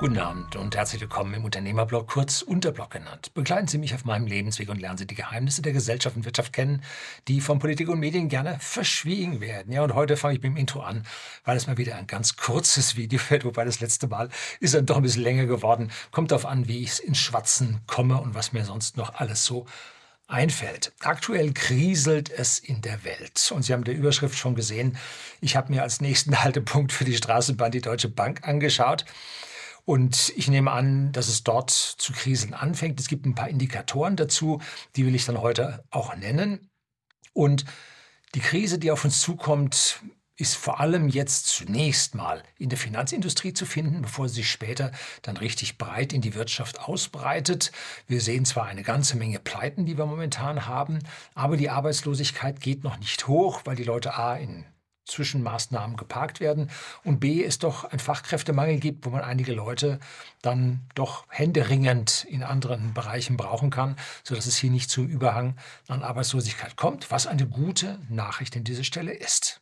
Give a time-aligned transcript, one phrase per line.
[0.00, 3.34] Guten Abend und herzlich willkommen im Unternehmerblog, kurz Unterblog genannt.
[3.34, 6.54] Begleiten Sie mich auf meinem Lebensweg und lernen Sie die Geheimnisse der Gesellschaft und Wirtschaft
[6.54, 6.82] kennen,
[7.28, 9.74] die von Politik und Medien gerne verschwiegen werden.
[9.74, 11.02] Ja, und heute fange ich mit dem Intro an,
[11.44, 14.86] weil es mal wieder ein ganz kurzes Video wird, wobei das letzte Mal ist dann
[14.86, 15.90] doch ein bisschen länger geworden.
[16.12, 19.66] Kommt darauf an, wie ich in Schwatzen komme und was mir sonst noch alles so
[20.28, 20.92] einfällt.
[21.00, 23.52] Aktuell kriselt es in der Welt.
[23.54, 24.96] Und Sie haben der Überschrift schon gesehen.
[25.42, 29.04] Ich habe mir als nächsten Haltepunkt für die Straßenbahn die Deutsche Bank angeschaut.
[29.90, 33.00] Und ich nehme an, dass es dort zu Krisen anfängt.
[33.00, 34.60] Es gibt ein paar Indikatoren dazu,
[34.94, 36.70] die will ich dann heute auch nennen.
[37.32, 37.64] Und
[38.36, 40.00] die Krise, die auf uns zukommt,
[40.36, 44.92] ist vor allem jetzt zunächst mal in der Finanzindustrie zu finden, bevor sie sich später
[45.22, 47.72] dann richtig breit in die Wirtschaft ausbreitet.
[48.06, 51.00] Wir sehen zwar eine ganze Menge Pleiten, die wir momentan haben,
[51.34, 54.66] aber die Arbeitslosigkeit geht noch nicht hoch, weil die Leute A in
[55.10, 56.70] Zwischenmaßnahmen geparkt werden
[57.04, 60.00] und B es doch einen Fachkräftemangel gibt, wo man einige Leute
[60.42, 65.56] dann doch händeringend in anderen Bereichen brauchen kann, sodass es hier nicht zum Überhang
[65.88, 69.60] an Arbeitslosigkeit kommt, was eine gute Nachricht an dieser Stelle ist.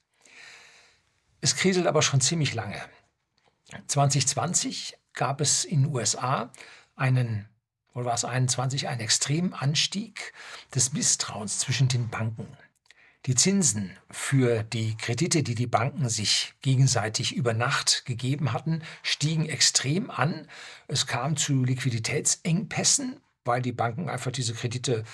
[1.41, 2.81] Es kriselt aber schon ziemlich lange.
[3.87, 6.51] 2020 gab es in den USA
[6.97, 7.49] einen,
[7.93, 10.33] oder war es 21, einen extremen Anstieg
[10.75, 12.47] des Misstrauens zwischen den Banken.
[13.27, 19.49] Die Zinsen für die Kredite, die die Banken sich gegenseitig über Nacht gegeben hatten, stiegen
[19.49, 20.47] extrem an.
[20.87, 25.05] Es kam zu Liquiditätsengpässen, weil die Banken einfach diese Kredite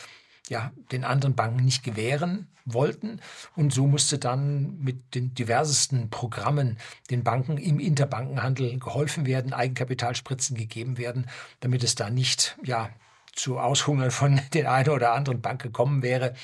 [0.48, 3.20] ja, den anderen Banken nicht gewähren wollten.
[3.56, 6.78] Und so musste dann mit den diversesten Programmen
[7.10, 11.26] den Banken im Interbankenhandel geholfen werden, Eigenkapitalspritzen gegeben werden,
[11.60, 12.90] damit es da nicht ja,
[13.32, 16.34] zu Aushungern von den einen oder anderen Bank gekommen wäre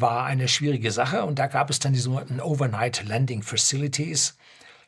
[0.00, 4.36] war eine schwierige Sache und da gab es dann die sogenannten Overnight Landing Facilities,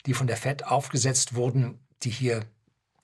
[0.05, 2.45] die von der Fed aufgesetzt wurden, die hier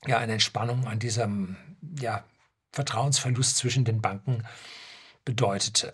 [0.06, 1.56] ja eine Entspannung an diesem
[1.98, 2.24] ja,
[2.72, 4.44] Vertrauensverlust zwischen den Banken
[5.24, 5.92] bedeutete.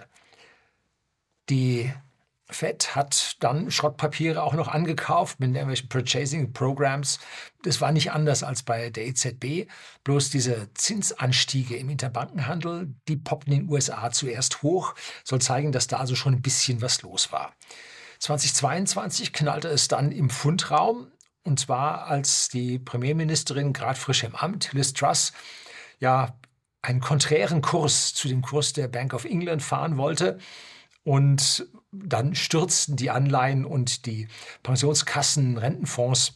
[1.50, 1.92] Die
[2.50, 7.19] Fed hat dann Schrottpapiere auch noch angekauft mit irgendwelchen Purchasing Programs.
[7.62, 9.70] Das war nicht anders als bei der EZB.
[10.04, 14.94] Bloß diese Zinsanstiege im Interbankenhandel, die poppten in den USA zuerst hoch,
[15.25, 17.53] soll zeigen, dass da also schon ein bisschen was los war.
[18.20, 21.12] 2022 knallte es dann im Fundraum.
[21.44, 25.32] Und zwar, als die Premierministerin gerade frisch im Amt, Liz Truss,
[25.98, 26.34] ja
[26.80, 30.38] einen konträren Kurs zu dem Kurs der Bank of England fahren wollte
[31.04, 34.28] und dann stürzten die Anleihen und die
[34.62, 36.34] Pensionskassen, Rentenfonds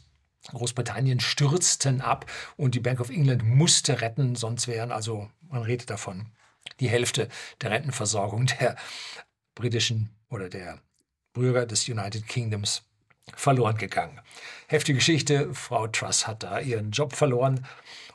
[0.50, 2.26] Großbritannien stürzten ab
[2.56, 6.26] und die Bank of England musste retten, sonst wären also, man redet davon,
[6.80, 7.28] die Hälfte
[7.60, 8.76] der Rentenversorgung der
[9.54, 10.80] britischen oder der
[11.32, 12.82] Bürger des United Kingdoms
[13.34, 14.20] verloren gegangen.
[14.66, 17.66] Heftige Geschichte, Frau Truss hat da ihren Job verloren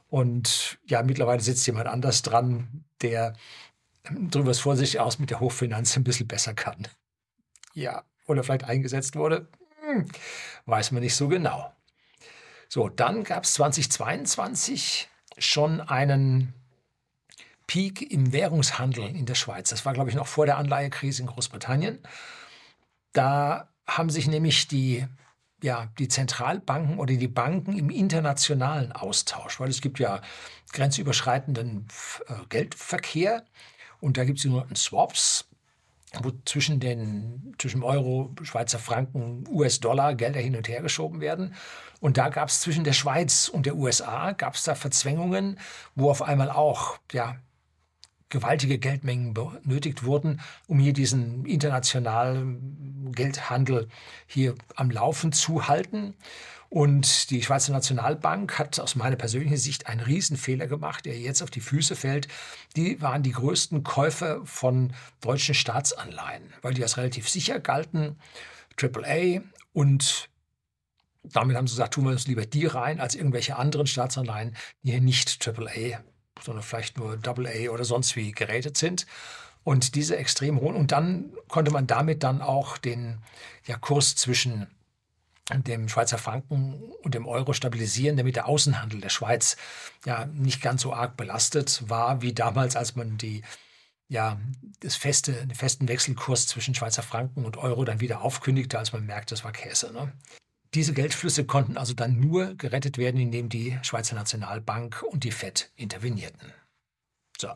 [0.09, 3.34] und ja, mittlerweile sitzt jemand anders dran, der
[4.09, 6.88] drüber es vorsichtig aus mit der Hochfinanz ein bisschen besser kann.
[7.78, 9.48] Ja, oder vielleicht eingesetzt wurde,
[9.82, 10.08] hm,
[10.66, 11.72] weiß man nicht so genau.
[12.70, 15.08] So, dann gab es 2022
[15.38, 16.56] schon einen
[17.68, 19.70] Peak im Währungshandel in der Schweiz.
[19.70, 22.00] Das war, glaube ich, noch vor der Anleihekrise in Großbritannien.
[23.14, 25.06] Da haben sich nämlich die,
[25.62, 30.22] ja, die Zentralbanken oder die Banken im internationalen Austausch, weil es gibt ja
[30.74, 31.88] grenzüberschreitenden
[32.28, 33.46] äh, Geldverkehr
[34.00, 35.48] und da gibt es die Swaps,
[36.22, 41.53] wo zwischen den zwischen Euro, Schweizer Franken, US-Dollar Gelder hin und her geschoben werden.
[42.00, 45.59] Und da gab es zwischen der Schweiz und der USA gab es da Verzwängungen,
[45.96, 47.38] wo auf einmal auch ja
[48.29, 53.88] gewaltige Geldmengen benötigt wurden, um hier diesen internationalen Geldhandel
[54.25, 56.13] hier am Laufen zu halten.
[56.69, 61.50] Und die Schweizer Nationalbank hat aus meiner persönlichen Sicht einen Riesenfehler gemacht, der jetzt auf
[61.50, 62.28] die Füße fällt.
[62.75, 68.17] Die waren die größten Käufer von deutschen Staatsanleihen, weil die als relativ sicher galten,
[68.79, 69.41] AAA
[69.73, 70.29] und
[71.23, 74.91] damit haben sie gesagt, tun wir uns lieber die rein als irgendwelche anderen Staatsanleihen, die
[74.91, 75.99] hier nicht AAA,
[76.41, 79.05] sondern vielleicht nur AA oder sonst wie gerätet sind.
[79.63, 83.17] Und diese extrem hohen, und dann konnte man damit dann auch den
[83.66, 84.67] ja, Kurs zwischen
[85.49, 89.58] dem Schweizer Franken und dem Euro stabilisieren, damit der Außenhandel der Schweiz
[90.05, 93.44] ja nicht ganz so arg belastet war wie damals, als man die
[94.09, 94.40] ja,
[94.79, 99.05] das feste, den festen Wechselkurs zwischen Schweizer Franken und Euro dann wieder aufkündigte, als man
[99.05, 99.91] merkte, das war Käse.
[99.91, 100.14] Ne?
[100.73, 105.72] Diese Geldflüsse konnten also dann nur gerettet werden, indem die Schweizer Nationalbank und die FED
[105.76, 106.53] intervenierten.
[107.38, 107.49] So.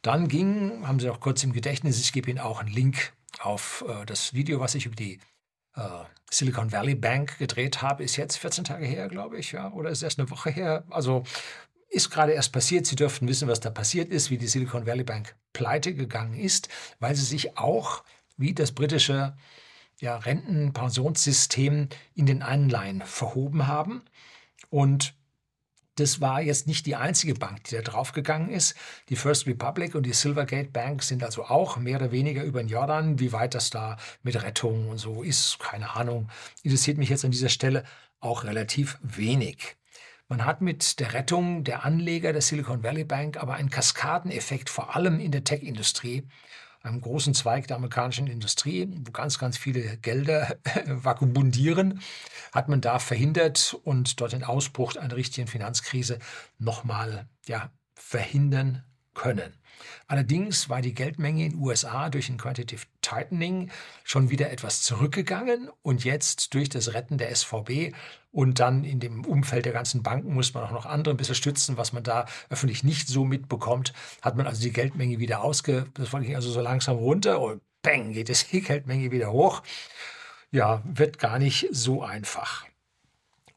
[0.00, 3.84] Dann ging, haben Sie auch kurz im Gedächtnis, ich gebe Ihnen auch einen Link auf
[3.88, 5.20] äh, das Video, was ich über die
[6.30, 10.02] Silicon Valley Bank gedreht habe, ist jetzt 14 Tage her, glaube ich, ja, oder ist
[10.02, 10.84] erst eine Woche her.
[10.90, 11.24] Also
[11.88, 12.86] ist gerade erst passiert.
[12.86, 16.68] Sie dürften wissen, was da passiert ist, wie die Silicon Valley Bank pleite gegangen ist,
[17.00, 18.02] weil sie sich auch
[18.38, 19.36] wie das britische
[20.00, 24.02] ja, Rentenpensionssystem in den Anleihen verhoben haben.
[24.70, 25.14] Und
[25.96, 28.74] das war jetzt nicht die einzige Bank, die da draufgegangen ist.
[29.08, 32.68] Die First Republic und die Silvergate Bank sind also auch mehr oder weniger über den
[32.68, 33.18] Jordan.
[33.18, 36.30] Wie weit das da mit Rettung und so ist, keine Ahnung.
[36.62, 37.84] Interessiert mich jetzt an dieser Stelle
[38.20, 39.76] auch relativ wenig.
[40.28, 44.96] Man hat mit der Rettung der Anleger der Silicon Valley Bank aber einen Kaskadeneffekt, vor
[44.96, 46.26] allem in der Tech-Industrie,
[46.82, 50.56] einem großen Zweig der amerikanischen Industrie, wo ganz, ganz viele Gelder
[50.86, 52.00] vagabundieren,
[52.52, 56.18] hat man da verhindert und dort den Ausbruch einer richtigen Finanzkrise
[56.58, 58.84] nochmal ja, verhindern
[59.14, 59.52] können.
[60.06, 63.70] Allerdings war die Geldmenge in USA durch ein Quantitative Tightening
[64.04, 67.94] schon wieder etwas zurückgegangen und jetzt durch das Retten der SVB
[68.30, 71.34] und dann in dem Umfeld der ganzen Banken muss man auch noch andere ein bisschen
[71.34, 73.92] stützen, was man da öffentlich nicht so mitbekommt,
[74.22, 78.12] hat man also die Geldmenge wieder ausge, das ging also so langsam runter und bang
[78.12, 79.62] geht es die Geldmenge wieder hoch.
[80.50, 82.66] Ja, wird gar nicht so einfach.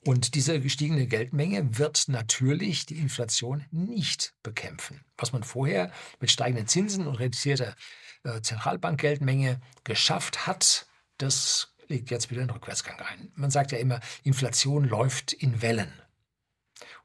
[0.07, 5.04] Und diese gestiegene Geldmenge wird natürlich die Inflation nicht bekämpfen.
[5.18, 7.75] Was man vorher mit steigenden Zinsen und reduzierter
[8.24, 10.86] äh, Zentralbankgeldmenge geschafft hat,
[11.18, 13.31] das legt jetzt wieder einen Rückwärtsgang ein.
[13.34, 15.92] Man sagt ja immer, Inflation läuft in Wellen.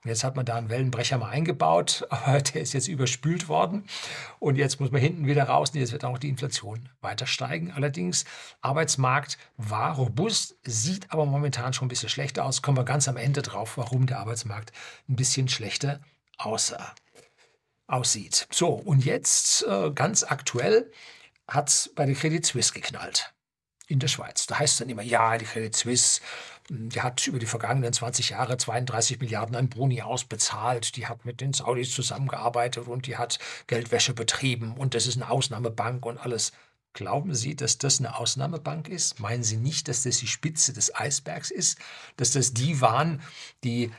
[0.03, 3.85] Und jetzt hat man da einen Wellenbrecher mal eingebaut, aber der ist jetzt überspült worden.
[4.39, 5.71] Und jetzt muss man hinten wieder raus.
[5.71, 7.73] Und jetzt wird auch die Inflation weiter steigen.
[7.73, 8.25] Allerdings,
[8.63, 12.63] Arbeitsmarkt war robust, sieht aber momentan schon ein bisschen schlechter aus.
[12.63, 14.73] Kommen wir ganz am Ende drauf, warum der Arbeitsmarkt
[15.09, 16.01] ein bisschen schlechter
[16.39, 16.95] aussah,
[17.87, 18.47] aussieht.
[18.51, 20.91] So, und jetzt äh, ganz aktuell
[21.47, 23.35] hat es bei der Credit Suisse geknallt
[23.91, 24.47] in der Schweiz.
[24.47, 26.21] Da heißt es dann immer, ja, die Credit Suisse,
[26.69, 31.25] hm, die hat über die vergangenen 20 Jahre 32 Milliarden an Boni ausbezahlt, die hat
[31.25, 36.19] mit den Saudis zusammengearbeitet und die hat Geldwäsche betrieben und das ist eine Ausnahmebank und
[36.19, 36.53] alles.
[36.93, 39.21] Glauben Sie, dass das eine Ausnahmebank ist?
[39.21, 41.79] Meinen Sie nicht, dass das die Spitze des Eisbergs ist?
[42.17, 43.23] Dass das die waren,
[43.63, 43.93] die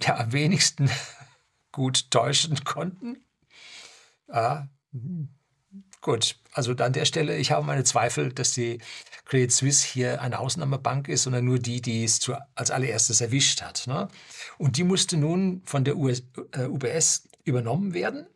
[0.00, 0.90] ja am wenigsten
[1.72, 3.22] gut täuschen konnten?
[4.28, 5.28] Ja, hm,
[6.02, 8.78] gut, also an der Stelle, ich habe meine Zweifel, dass die
[9.24, 13.62] Credit Suisse hier eine Ausnahmebank ist, sondern nur die, die es zu, als allererstes erwischt
[13.62, 13.86] hat.
[13.86, 14.08] Ne?
[14.58, 16.22] Und die musste nun von der US,
[16.52, 18.26] äh, UBS übernommen werden.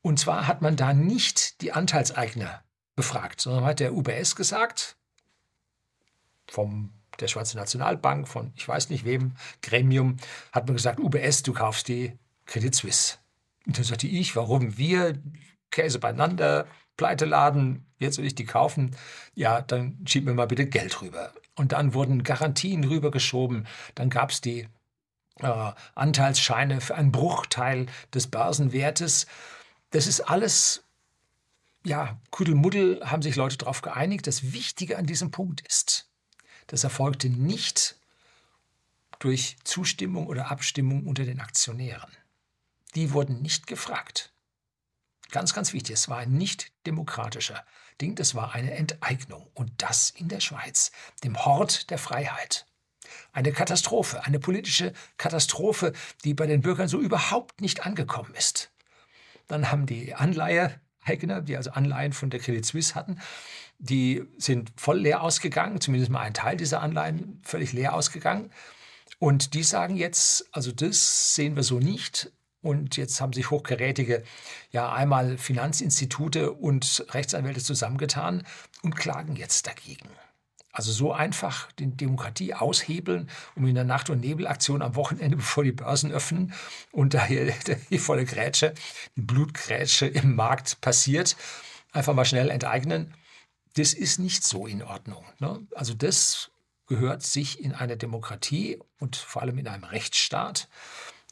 [0.00, 2.62] Und zwar hat man da nicht die Anteilseigner
[2.96, 4.96] befragt, sondern hat der UBS gesagt,
[6.48, 10.16] vom der Schweizer Nationalbank, von ich weiß nicht wem, Gremium,
[10.52, 13.18] hat man gesagt, UBS, du kaufst die Credit Suisse.
[13.66, 15.20] Und dann sagte ich, warum wir,
[15.72, 16.66] Käse beieinander,
[16.96, 18.94] Pleiteladen, jetzt will ich die kaufen,
[19.34, 21.32] ja, dann schieb mir mal bitte Geld rüber.
[21.56, 23.66] Und dann wurden Garantien rübergeschoben,
[23.96, 24.68] dann gab es die
[25.40, 29.26] äh, Anteilsscheine für einen Bruchteil des Börsenwertes.
[29.90, 30.84] Das ist alles,
[31.84, 34.26] ja, Kuddelmuddel haben sich Leute darauf geeinigt.
[34.26, 36.08] Das Wichtige an diesem Punkt ist,
[36.68, 37.96] das erfolgte nicht
[39.18, 42.10] durch Zustimmung oder Abstimmung unter den Aktionären.
[42.94, 44.31] Die wurden nicht gefragt.
[45.32, 47.64] Ganz, ganz wichtig, es war ein nicht demokratischer
[48.02, 49.48] Ding, das war eine Enteignung.
[49.54, 50.92] Und das in der Schweiz,
[51.24, 52.66] dem Hort der Freiheit.
[53.32, 58.72] Eine Katastrophe, eine politische Katastrophe, die bei den Bürgern so überhaupt nicht angekommen ist.
[59.46, 63.18] Dann haben die Anleiheeigner, die also Anleihen von der Credit Suisse hatten,
[63.78, 68.52] die sind voll leer ausgegangen, zumindest mal ein Teil dieser Anleihen völlig leer ausgegangen.
[69.18, 72.30] Und die sagen jetzt, also das sehen wir so nicht.
[72.62, 74.22] Und jetzt haben sich hochkarätige,
[74.70, 78.46] ja, einmal Finanzinstitute und Rechtsanwälte zusammengetan
[78.82, 80.08] und klagen jetzt dagegen.
[80.72, 85.64] Also so einfach die Demokratie aushebeln, um in der Nacht- und Nebelaktion am Wochenende, bevor
[85.64, 86.54] die Börsen öffnen
[86.92, 87.52] und da hier
[87.90, 88.72] die volle Grätsche,
[89.16, 91.36] die Blutgrätsche im Markt passiert,
[91.92, 93.14] einfach mal schnell enteignen.
[93.74, 95.24] Das ist nicht so in Ordnung.
[95.38, 95.66] Ne?
[95.74, 96.50] Also das
[96.86, 100.68] gehört sich in einer Demokratie und vor allem in einem Rechtsstaat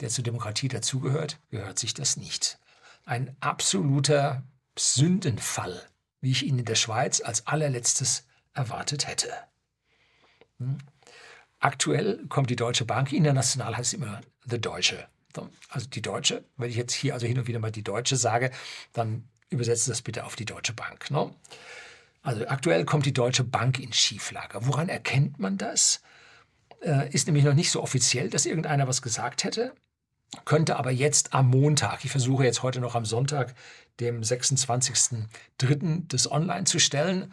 [0.01, 2.59] der zur Demokratie dazugehört, gehört sich das nicht.
[3.05, 4.43] Ein absoluter
[4.79, 5.83] Sündenfall,
[6.21, 9.33] wie ich ihn in der Schweiz als allerletztes erwartet hätte.
[10.59, 10.79] Hm?
[11.59, 15.07] Aktuell kommt die Deutsche Bank, international heißt immer The Deutsche.
[15.69, 18.51] Also die Deutsche, wenn ich jetzt hier also hin und wieder mal die Deutsche sage,
[18.93, 21.11] dann übersetzt das bitte auf die Deutsche Bank.
[21.11, 21.33] Ne?
[22.23, 24.59] Also aktuell kommt die Deutsche Bank in Schieflage.
[24.67, 26.03] Woran erkennt man das?
[26.83, 29.75] Äh, ist nämlich noch nicht so offiziell, dass irgendeiner was gesagt hätte
[30.45, 33.55] könnte aber jetzt am Montag, ich versuche jetzt heute noch am Sonntag,
[33.99, 36.05] dem 26.03.
[36.09, 37.33] das online zu stellen.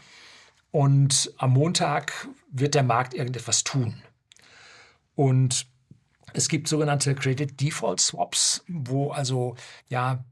[0.71, 4.01] Und am Montag wird der Markt irgendetwas tun.
[5.15, 5.67] Und
[6.33, 9.55] es gibt sogenannte Credit Default Swaps, wo also
[9.87, 10.23] ja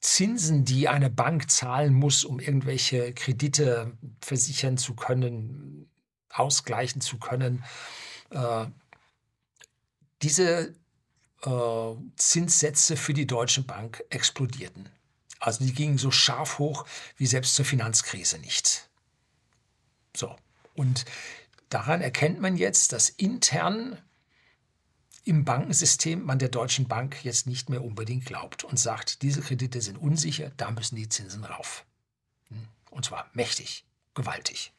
[0.00, 5.90] Zinsen, die eine Bank zahlen muss, um irgendwelche Kredite versichern zu können,
[6.30, 7.64] ausgleichen zu können,
[8.30, 8.66] äh,
[10.22, 10.74] diese
[11.42, 14.88] äh, Zinssätze für die Deutsche Bank explodierten.
[15.40, 16.84] Also die gingen so scharf hoch
[17.16, 18.88] wie selbst zur Finanzkrise nicht.
[20.16, 20.34] So,
[20.74, 21.04] und
[21.68, 23.98] daran erkennt man jetzt, dass intern
[25.24, 29.82] im Bankensystem man der Deutschen Bank jetzt nicht mehr unbedingt glaubt und sagt, diese Kredite
[29.82, 31.84] sind unsicher, da müssen die Zinsen rauf.
[32.48, 32.66] Hm?
[32.90, 34.72] Und zwar mächtig, gewaltig.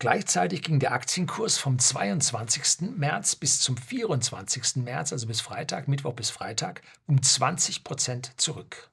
[0.00, 2.96] Gleichzeitig ging der Aktienkurs vom 22.
[2.96, 4.76] März bis zum 24.
[4.76, 8.90] März, also bis Freitag, Mittwoch bis Freitag, um 20 Prozent zurück.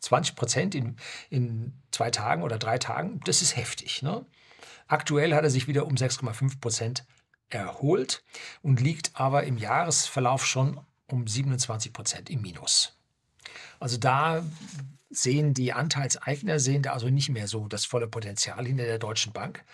[0.00, 0.96] 20 Prozent in,
[1.30, 4.02] in zwei Tagen oder drei Tagen, das ist heftig.
[4.02, 4.24] Ne?
[4.86, 7.04] Aktuell hat er sich wieder um 6,5 Prozent
[7.48, 8.22] erholt
[8.62, 12.99] und liegt aber im Jahresverlauf schon um 27 Prozent im Minus.
[13.78, 14.42] Also da
[15.10, 19.32] sehen die Anteilseigner, sehen da also nicht mehr so das volle Potenzial hinter der Deutschen
[19.32, 19.64] Bank.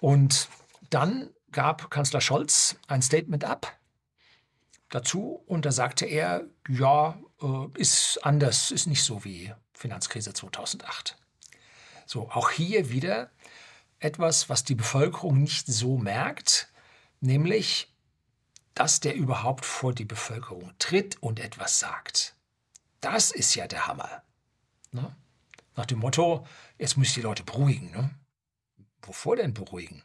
[0.00, 0.48] Und
[0.90, 3.78] dann gab Kanzler Scholz ein Statement ab
[4.90, 11.16] dazu und da sagte er, ja, äh, ist anders, ist nicht so wie Finanzkrise 2008.
[12.06, 13.30] So, auch hier wieder
[13.98, 16.68] etwas, was die Bevölkerung nicht so merkt,
[17.20, 17.92] nämlich,
[18.74, 22.35] dass der überhaupt vor die Bevölkerung tritt und etwas sagt.
[23.00, 24.22] Das ist ja der Hammer.
[24.92, 25.14] Ne?
[25.74, 26.46] Nach dem Motto,
[26.78, 27.90] jetzt muss ich die Leute beruhigen.
[27.90, 28.10] Ne?
[29.02, 30.02] Wovor denn beruhigen?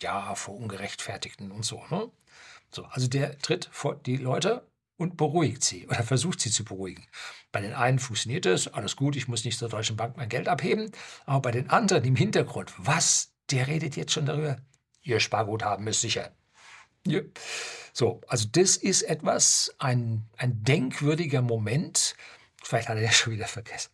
[0.00, 1.84] Ja, vor Ungerechtfertigten und so.
[1.90, 2.10] Ne?
[2.70, 2.84] so.
[2.86, 4.66] Also der tritt vor die Leute
[4.96, 7.06] und beruhigt sie oder versucht sie zu beruhigen.
[7.52, 10.48] Bei den einen funktioniert es, alles gut, ich muss nicht zur Deutschen Bank mein Geld
[10.48, 10.92] abheben,
[11.26, 14.58] aber bei den anderen im Hintergrund, was, der redet jetzt schon darüber,
[15.02, 16.32] ihr Sparguthaben ist sicher.
[17.06, 17.20] Ja.
[17.92, 22.16] So, also das ist etwas, ein, ein denkwürdiger Moment,
[22.62, 23.92] vielleicht hat er ja schon wieder vergessen.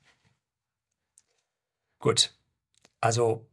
[1.98, 2.34] Gut,
[3.00, 3.46] also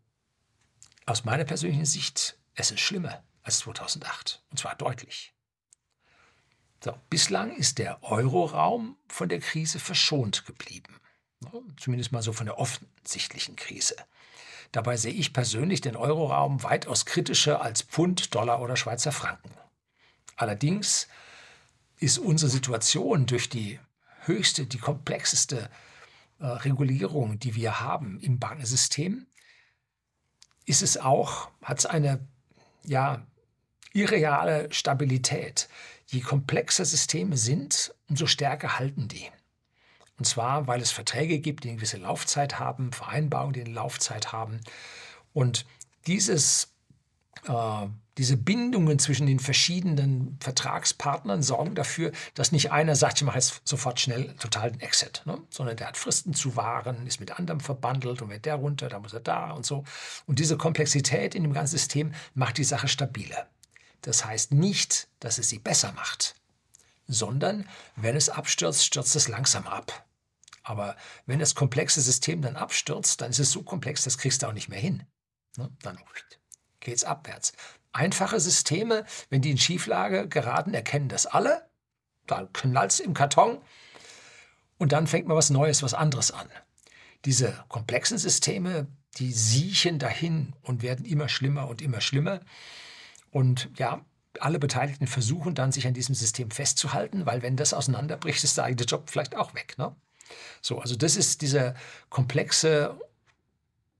[1.05, 5.33] aus meiner persönlichen Sicht, es ist schlimmer als 2008, und zwar deutlich.
[6.83, 10.95] So, bislang ist der Euroraum von der Krise verschont geblieben.
[11.77, 13.95] Zumindest mal so von der offensichtlichen Krise.
[14.71, 19.51] Dabei sehe ich persönlich den Euroraum weitaus kritischer als Pfund, Dollar oder Schweizer Franken.
[20.35, 21.07] Allerdings
[21.99, 23.79] ist unsere Situation durch die
[24.25, 25.69] höchste, die komplexeste
[26.39, 29.25] äh, Regulierung, die wir haben im Bankensystem,
[30.65, 32.27] ist es auch, hat es eine
[32.83, 33.25] ja,
[33.93, 35.69] irreale Stabilität.
[36.07, 39.29] Je komplexer Systeme sind, umso stärker halten die.
[40.17, 44.31] Und zwar, weil es Verträge gibt, die eine gewisse Laufzeit haben, Vereinbarungen, die eine Laufzeit
[44.31, 44.59] haben.
[45.33, 45.65] Und
[46.07, 46.73] dieses,
[47.47, 53.37] äh, diese Bindungen zwischen den verschiedenen Vertragspartnern sorgen dafür, dass nicht einer sagt, ich mache
[53.37, 55.37] jetzt sofort schnell total den Exit, ne?
[55.51, 59.03] sondern der hat Fristen zu wahren, ist mit anderem verbandelt und wenn der runter, dann
[59.03, 59.83] muss er da und so.
[60.25, 63.47] Und diese Komplexität in dem ganzen System macht die Sache stabiler.
[64.01, 66.35] Das heißt nicht, dass es sie besser macht,
[67.07, 70.06] sondern wenn es abstürzt, stürzt es langsam ab.
[70.67, 74.47] Aber wenn das komplexe System dann abstürzt, dann ist es so komplex, das kriegst du
[74.47, 75.03] auch nicht mehr hin.
[75.55, 75.69] Ne?
[75.81, 75.97] Dann
[76.81, 77.53] geht es abwärts.
[77.93, 81.69] Einfache Systeme, wenn die in Schieflage geraten, erkennen das alle.
[82.25, 83.61] Dann knallt es im Karton
[84.77, 86.49] und dann fängt man was Neues, was anderes an.
[87.23, 92.41] Diese komplexen Systeme, die siechen dahin und werden immer schlimmer und immer schlimmer.
[93.31, 94.05] Und ja,
[94.41, 98.65] alle Beteiligten versuchen dann, sich an diesem System festzuhalten, weil wenn das auseinanderbricht, ist der
[98.65, 99.77] eigene Job vielleicht auch weg.
[99.77, 99.95] Ne?
[100.61, 101.75] So, also das ist dieser
[102.09, 102.99] komplexe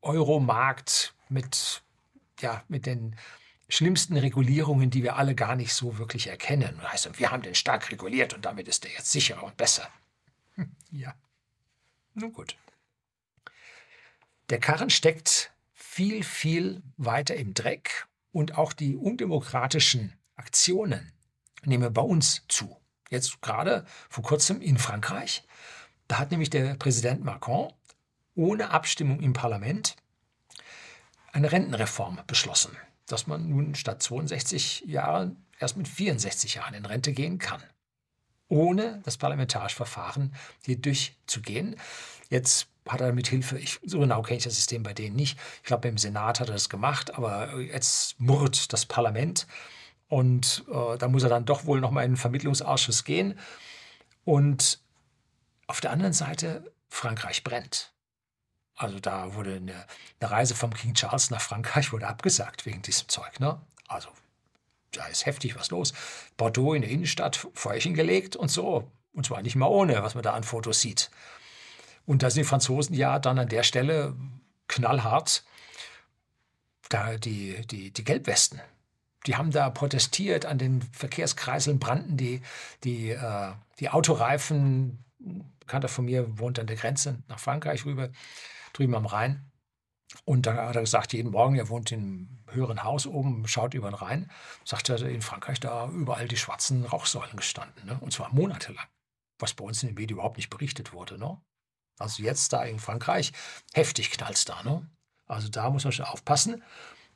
[0.02, 1.82] Euromarkt mit,
[2.40, 3.16] ja, mit den
[3.70, 6.78] schlimmsten Regulierungen, die wir alle gar nicht so wirklich erkennen.
[6.82, 9.88] Das heißt, wir haben den stark reguliert und damit ist er jetzt sicherer und besser.
[10.90, 11.14] Ja,
[12.14, 12.56] nun gut.
[14.50, 21.12] Der Karren steckt viel, viel weiter im Dreck und auch die undemokratischen Aktionen
[21.64, 22.78] nehmen bei uns zu.
[23.10, 25.44] Jetzt gerade vor kurzem in Frankreich.
[26.08, 27.72] Da hat nämlich der Präsident Macron
[28.36, 29.96] ohne Abstimmung im Parlament
[31.34, 32.76] eine Rentenreform beschlossen,
[33.08, 37.62] dass man nun statt 62 Jahren erst mit 64 Jahren in Rente gehen kann,
[38.48, 40.34] ohne das parlamentarische Verfahren
[40.64, 41.76] hier durchzugehen.
[42.30, 45.38] Jetzt hat er mit Hilfe, ich, so genau kenne ich das System bei denen nicht,
[45.58, 49.48] ich glaube, im Senat hat er das gemacht, aber jetzt murrt das Parlament
[50.10, 53.38] und äh, da muss er dann doch wohl nochmal in den Vermittlungsausschuss gehen.
[54.24, 54.80] Und
[55.68, 57.94] auf der anderen Seite, Frankreich brennt.
[58.76, 59.86] Also da wurde eine,
[60.20, 63.40] eine, Reise vom King Charles nach Frankreich wurde abgesagt wegen diesem Zeug.
[63.40, 63.60] Ne?
[63.88, 64.10] Also
[64.92, 65.94] da ist heftig was los.
[66.38, 68.90] Bordeaux in der Innenstadt, Feuerchen gelegt und so.
[69.14, 71.10] Und zwar nicht mal ohne, was man da an Fotos sieht.
[72.06, 74.16] Und da sind die Franzosen ja dann an der Stelle
[74.68, 75.44] knallhart,
[76.90, 78.62] da die, die, die Gelbwesten.
[79.26, 82.42] Die haben da protestiert, an den Verkehrskreiseln brannten die,
[82.84, 85.04] die, äh, die Autoreifen.
[85.68, 88.10] Bekannter von mir wohnt an der Grenze nach Frankreich rüber,
[88.74, 89.52] drüben am Rhein.
[90.24, 93.90] Und da hat er gesagt, jeden Morgen, er wohnt einem höheren Haus oben, schaut über
[93.92, 94.32] den Rhein,
[94.64, 97.86] sagt er, in Frankreich da überall die schwarzen Rauchsäulen gestanden.
[97.86, 97.98] Ne?
[98.00, 98.88] Und zwar monatelang,
[99.40, 101.18] was bei uns in den Medien überhaupt nicht berichtet wurde.
[101.18, 101.38] Ne?
[102.00, 103.34] Also jetzt da in Frankreich,
[103.74, 104.64] heftig knallt es da.
[104.64, 104.90] Ne?
[105.26, 106.64] Also da muss man schon aufpassen.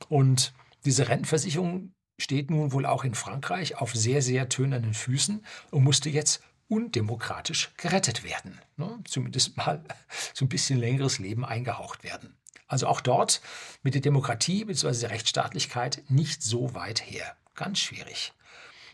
[0.10, 0.54] Und
[0.84, 6.10] diese Rentenversicherung steht nun wohl auch in Frankreich auf sehr, sehr tönernen Füßen und musste
[6.10, 8.62] jetzt undemokratisch gerettet werden.
[8.78, 9.00] Ne?
[9.04, 9.84] Zumindest mal
[10.34, 12.38] so ein bisschen längeres Leben eingehaucht werden.
[12.66, 13.42] Also auch dort
[13.84, 15.02] mit der Demokratie bzw.
[15.02, 17.36] der Rechtsstaatlichkeit nicht so weit her.
[17.56, 18.32] Ganz schwierig.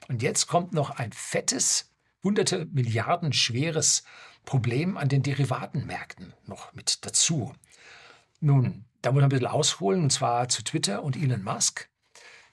[0.08, 1.94] Und jetzt kommt noch ein fettes,
[2.24, 4.04] hunderte Milliarden schweres
[4.44, 7.54] Problem an den Derivatenmärkten noch mit dazu.
[8.40, 11.90] Nun, da muss man ein bisschen ausholen, und zwar zu Twitter und Elon Musk.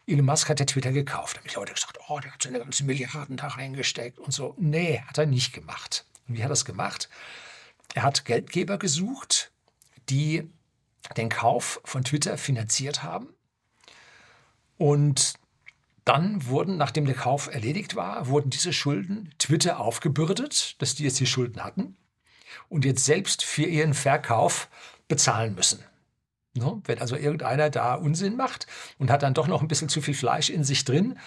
[0.07, 1.37] Elon Musk hat ja Twitter gekauft.
[1.37, 4.55] Da haben die Leute gesagt, oh, der hat seine ganzen Milliarden da reingesteckt und so.
[4.59, 6.05] Nee, hat er nicht gemacht.
[6.29, 7.09] Und wie hat er es gemacht?
[7.95, 9.51] Er hat Geldgeber gesucht,
[10.09, 10.51] die
[11.17, 13.29] den Kauf von Twitter finanziert haben.
[14.77, 15.35] Und
[16.05, 21.21] dann wurden, nachdem der Kauf erledigt war, wurden diese Schulden Twitter aufgebürdet, dass die jetzt
[21.21, 21.97] die Schulden hatten
[22.69, 24.69] und jetzt selbst für ihren Verkauf
[25.09, 25.83] bezahlen müssen.
[26.57, 28.69] No, wenn also irgendeiner da Unsinn macht
[28.99, 31.19] und hat dann doch noch ein bisschen zu viel Fleisch in sich drin,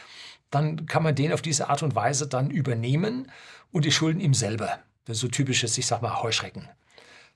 [0.52, 3.30] dann kann man den auf diese Art und Weise dann übernehmen
[3.72, 4.80] und die Schulden ihm selber.
[5.04, 6.70] Das ist so typisches, ich sag mal, Heuschrecken.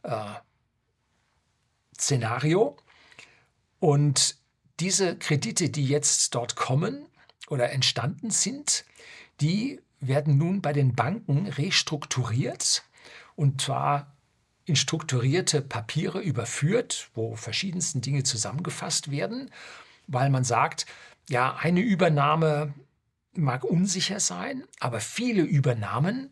[0.04, 0.26] Äh.
[3.80, 4.38] Und
[4.80, 7.06] diese Kredite, die jetzt dort kommen
[7.50, 8.86] oder entstanden sind,
[9.42, 12.84] die werden nun bei den Banken restrukturiert
[13.36, 14.16] und zwar
[14.66, 19.52] in strukturierte Papiere überführt, wo verschiedensten Dinge zusammengefasst werden,
[20.08, 20.86] weil man sagt,
[21.30, 22.74] ja, eine Übernahme
[23.34, 26.32] mag unsicher sein, aber viele Übernahmen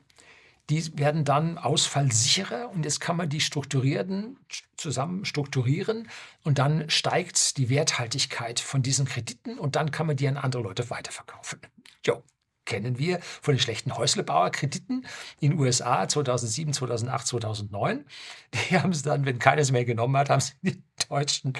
[0.69, 4.37] die werden dann ausfallsicherer und jetzt kann man die strukturierten
[4.77, 6.07] zusammen strukturieren
[6.43, 10.61] und dann steigt die Werthaltigkeit von diesen Krediten und dann kann man die an andere
[10.61, 11.59] Leute weiterverkaufen.
[12.05, 12.23] Jo,
[12.69, 15.05] kennen wir von den schlechten Häuslebauerkrediten
[15.41, 18.05] in den USA 2007, 2008, 2009.
[18.53, 21.53] Die haben sie dann, wenn keiner es mehr genommen hat, haben sie die deutschen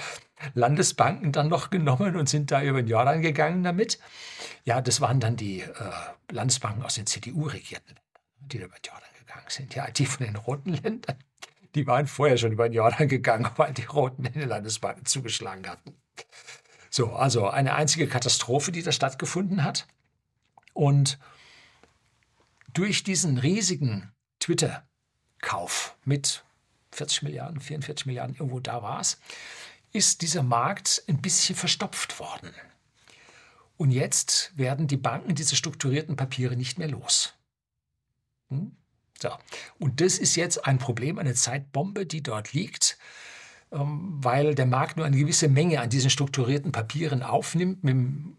[0.53, 3.99] Landesbanken dann noch genommen und sind da über den Jordan gegangen damit.
[4.63, 5.73] Ja, das waren dann die äh,
[6.31, 7.99] Landesbanken aus den CDU-regierten
[8.51, 9.75] die über den Jordan gegangen sind.
[9.75, 11.17] Ja, die von den roten Ländern,
[11.75, 15.67] die waren vorher schon über den Jordan gegangen, weil die Roten in den Landesbanken zugeschlagen
[15.67, 15.95] hatten.
[16.89, 19.87] So, also eine einzige Katastrophe, die da stattgefunden hat.
[20.79, 21.19] Und
[22.73, 26.45] durch diesen riesigen Twitter-Kauf mit
[26.91, 29.19] 40 Milliarden, 44 Milliarden, irgendwo da war es,
[29.91, 32.53] ist dieser Markt ein bisschen verstopft worden.
[33.75, 37.33] Und jetzt werden die Banken diese strukturierten Papiere nicht mehr los.
[38.47, 38.71] Hm?
[39.21, 39.31] So.
[39.79, 42.97] Und das ist jetzt ein Problem, eine Zeitbombe, die dort liegt,
[43.73, 48.38] ähm, weil der Markt nur eine gewisse Menge an diesen strukturierten Papieren aufnimmt, mit dem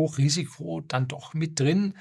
[0.00, 1.94] Hochrisiko dann doch mit drin,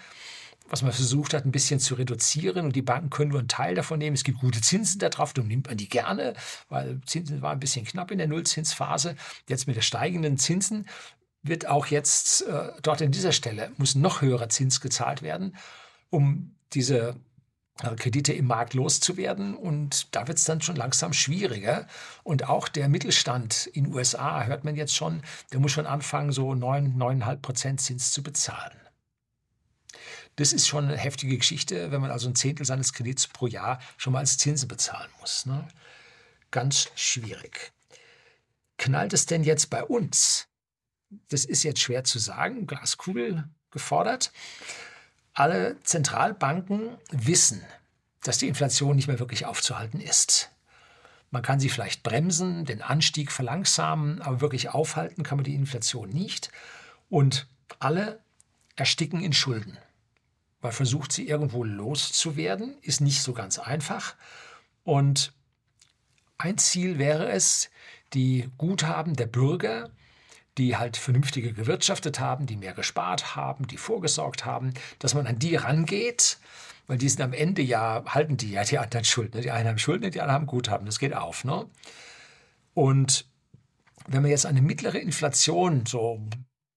[0.69, 2.65] was man versucht hat, ein bisschen zu reduzieren.
[2.65, 4.15] Und die Banken können nur einen Teil davon nehmen.
[4.15, 6.33] Es gibt gute Zinsen darauf, darum nimmt man die gerne,
[6.69, 9.15] weil Zinsen waren ein bisschen knapp in der Nullzinsphase.
[9.47, 10.87] Jetzt mit den steigenden Zinsen
[11.41, 15.55] wird auch jetzt äh, dort an dieser Stelle, muss noch höherer Zins gezahlt werden,
[16.09, 17.15] um diese
[17.79, 19.55] Kredite im Markt loszuwerden.
[19.55, 21.87] Und da wird es dann schon langsam schwieriger.
[22.23, 26.31] Und auch der Mittelstand in den USA, hört man jetzt schon, der muss schon anfangen,
[26.31, 28.77] so 9, 9,5 Prozent Zins zu bezahlen.
[30.35, 33.79] Das ist schon eine heftige Geschichte, wenn man also ein Zehntel seines Kredits pro Jahr
[33.97, 35.45] schon mal als Zinsen bezahlen muss.
[35.45, 35.67] Ne?
[36.51, 37.73] Ganz schwierig.
[38.77, 40.47] Knallt es denn jetzt bei uns?
[41.29, 44.31] Das ist jetzt schwer zu sagen, Glaskugel gefordert
[45.39, 47.63] alle Zentralbanken wissen,
[48.23, 50.51] dass die Inflation nicht mehr wirklich aufzuhalten ist.
[51.31, 56.09] Man kann sie vielleicht bremsen, den Anstieg verlangsamen, aber wirklich aufhalten kann man die Inflation
[56.09, 56.51] nicht.
[57.09, 57.47] Und
[57.79, 58.19] alle
[58.75, 59.77] ersticken in Schulden.
[60.61, 64.15] Weil versucht sie irgendwo loszuwerden, ist nicht so ganz einfach.
[64.83, 65.31] Und
[66.37, 67.69] ein Ziel wäre es,
[68.13, 69.91] die Guthaben der Bürger
[70.57, 75.39] die halt vernünftiger gewirtschaftet haben, die mehr gespart haben, die vorgesorgt haben, dass man an
[75.39, 76.37] die rangeht,
[76.87, 79.41] weil die sind am Ende ja, halten die ja die anderen Schulden.
[79.41, 80.85] Die einen haben Schulden, die anderen haben Guthaben.
[80.85, 81.43] Das geht auf.
[81.43, 81.69] Ne?
[82.73, 83.29] Und
[84.07, 86.19] wenn man jetzt eine mittlere Inflation, so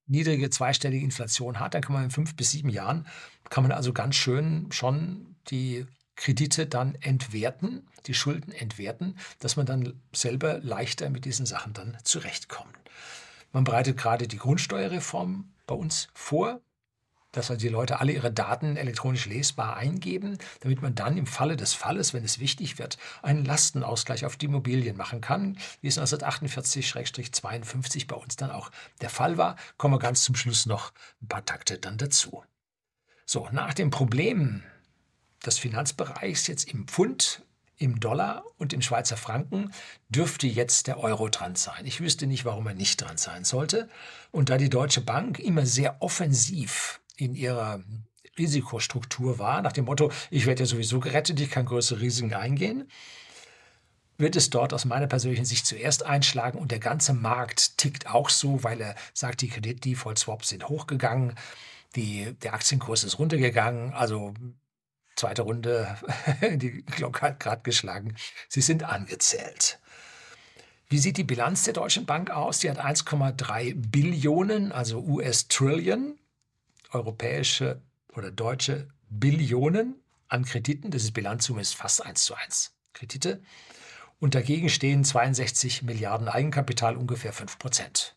[0.06, 3.06] niedrige zweistellige Inflation hat, dann kann man in fünf bis sieben Jahren,
[3.48, 9.66] kann man also ganz schön schon die Kredite dann entwerten, die Schulden entwerten, dass man
[9.66, 12.76] dann selber leichter mit diesen Sachen dann zurechtkommt.
[13.52, 16.60] Man bereitet gerade die Grundsteuerreform bei uns vor
[17.32, 21.56] dass also die Leute alle ihre Daten elektronisch lesbar eingeben, damit man dann im Falle
[21.56, 25.98] des Falles, wenn es wichtig wird, einen Lastenausgleich auf die Immobilien machen kann, wie es
[25.98, 29.56] 1948-52 bei uns dann auch der Fall war.
[29.78, 32.44] Kommen wir ganz zum Schluss noch ein paar Takte dann dazu.
[33.24, 34.62] So, nach dem Problem
[35.44, 37.42] des Finanzbereichs jetzt im Pfund
[37.82, 39.72] im Dollar und im Schweizer Franken
[40.08, 41.84] dürfte jetzt der Euro dran sein.
[41.84, 43.88] Ich wüsste nicht, warum er nicht dran sein sollte.
[44.30, 47.82] Und da die Deutsche Bank immer sehr offensiv in ihrer
[48.38, 52.88] Risikostruktur war, nach dem Motto, ich werde ja sowieso gerettet, ich kann größere Risiken eingehen,
[54.16, 58.30] wird es dort aus meiner persönlichen Sicht zuerst einschlagen und der ganze Markt tickt auch
[58.30, 61.34] so, weil er sagt, die Kredit-Default-Swaps sind hochgegangen,
[61.96, 64.32] die, der Aktienkurs ist runtergegangen, also
[65.22, 65.96] zweite Runde,
[66.56, 68.16] die Glocke hat gerade geschlagen,
[68.48, 69.78] sie sind angezählt.
[70.88, 72.58] Wie sieht die Bilanz der Deutschen Bank aus?
[72.58, 76.18] Die hat 1,3 Billionen, also US-Trillion,
[76.90, 77.80] europäische
[78.14, 79.94] oder deutsche Billionen
[80.28, 80.90] an Krediten.
[80.90, 83.42] Das ist Bilanzsumme ist fast 1 zu 1 Kredite.
[84.18, 88.16] Und dagegen stehen 62 Milliarden Eigenkapital, ungefähr 5 Prozent.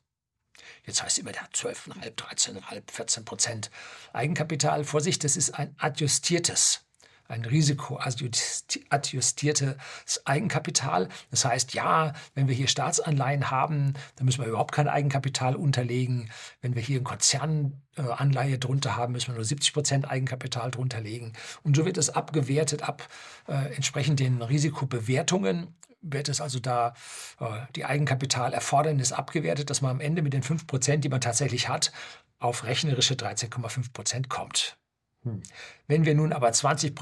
[0.85, 3.71] Jetzt heißt es immer, der hat 12,5, 13,5, 14 Prozent
[4.11, 4.83] Eigenkapital.
[4.83, 6.84] Vorsicht, das ist ein adjustiertes
[7.27, 11.09] ein risikoadjustiertes Eigenkapital.
[11.31, 16.31] Das heißt, ja, wenn wir hier Staatsanleihen haben, dann müssen wir überhaupt kein Eigenkapital unterlegen.
[16.61, 21.33] Wenn wir hier eine Konzernanleihe drunter haben, müssen wir nur 70 Prozent Eigenkapital drunter legen.
[21.63, 23.07] Und so wird es abgewertet ab
[23.47, 25.75] äh, entsprechend den Risikobewertungen
[26.07, 26.93] wird es also da
[27.39, 31.67] äh, die Eigenkapitalerfordernis abgewertet, dass man am Ende mit den 5 Prozent, die man tatsächlich
[31.67, 31.91] hat,
[32.39, 34.77] auf rechnerische 13,5 Prozent kommt.
[35.25, 35.41] Hm.
[35.87, 36.95] Wenn wir nun aber 20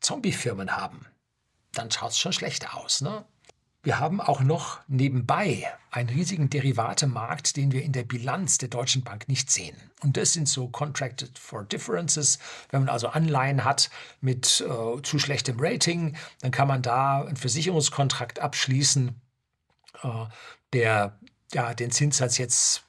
[0.00, 1.06] Zombie-Firmen haben,
[1.72, 3.00] dann schaut es schon schlechter aus.
[3.02, 3.24] Ne?
[3.82, 9.04] Wir haben auch noch nebenbei einen riesigen Derivatemarkt, den wir in der Bilanz der Deutschen
[9.04, 9.76] Bank nicht sehen.
[10.02, 12.38] Und das sind so Contracted for Differences.
[12.70, 17.36] Wenn man also Anleihen hat mit äh, zu schlechtem Rating, dann kann man da einen
[17.36, 19.20] Versicherungskontrakt abschließen,
[20.02, 20.26] äh,
[20.72, 21.18] der
[21.52, 22.82] ja, den Zinssatz jetzt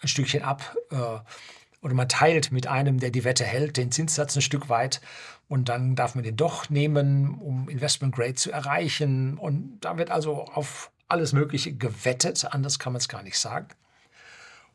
[0.00, 1.18] ein Stückchen ab äh,
[1.82, 5.00] oder man teilt mit einem, der die Wette hält, den Zinssatz ein Stück weit
[5.48, 9.36] und dann darf man den doch nehmen, um Investment Grade zu erreichen.
[9.36, 13.66] Und da wird also auf alles Mögliche gewettet, anders kann man es gar nicht sagen.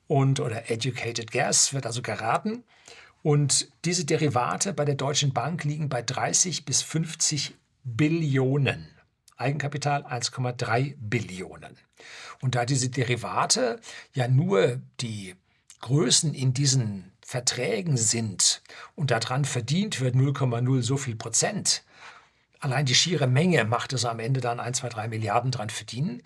[0.08, 2.64] Und oder Educated Gas wird also geraten.
[3.24, 8.90] Und diese Derivate bei der Deutschen Bank liegen bei 30 bis 50 Billionen.
[9.38, 11.78] Eigenkapital 1,3 Billionen.
[12.42, 13.80] Und da diese Derivate
[14.14, 15.36] ja nur die
[15.86, 18.64] Größen in diesen Verträgen sind
[18.96, 21.84] und daran verdient wird 0,0 so viel Prozent,
[22.60, 26.24] allein die schiere Menge macht es am Ende dann 1, 2, 3 Milliarden dran verdienen.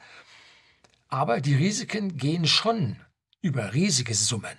[1.10, 3.02] Aber die Risiken gehen schon
[3.41, 4.58] über riesige Summen.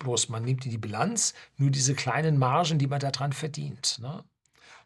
[0.00, 4.00] Bloß man nimmt in die Bilanz nur diese kleinen Margen, die man daran verdient.
[4.00, 4.24] Ne?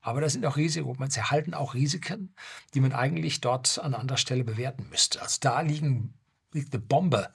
[0.02, 2.34] Aber das sind auch Risiken, man erhalten auch Risiken,
[2.74, 5.22] die man eigentlich dort an anderer Stelle bewerten müsste.
[5.22, 6.12] Also da liegen,
[6.52, 7.32] liegt eine Bombe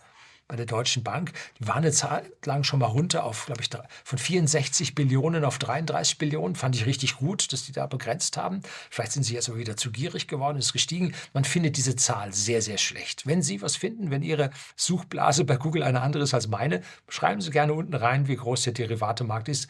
[0.50, 1.32] bei der Deutschen Bank.
[1.60, 3.70] Die waren eine Zeit lang schon mal runter auf, glaube ich,
[4.04, 6.56] von 64 Billionen auf 33 Billionen.
[6.56, 8.62] Fand ich richtig gut, dass die da begrenzt haben.
[8.90, 11.14] Vielleicht sind sie jetzt aber wieder zu gierig geworden, ist gestiegen.
[11.34, 13.28] Man findet diese Zahl sehr, sehr schlecht.
[13.28, 17.42] Wenn Sie was finden, wenn Ihre Suchblase bei Google eine andere ist als meine, schreiben
[17.42, 19.70] Sie gerne unten rein, wie groß der Derivatemarkt ist.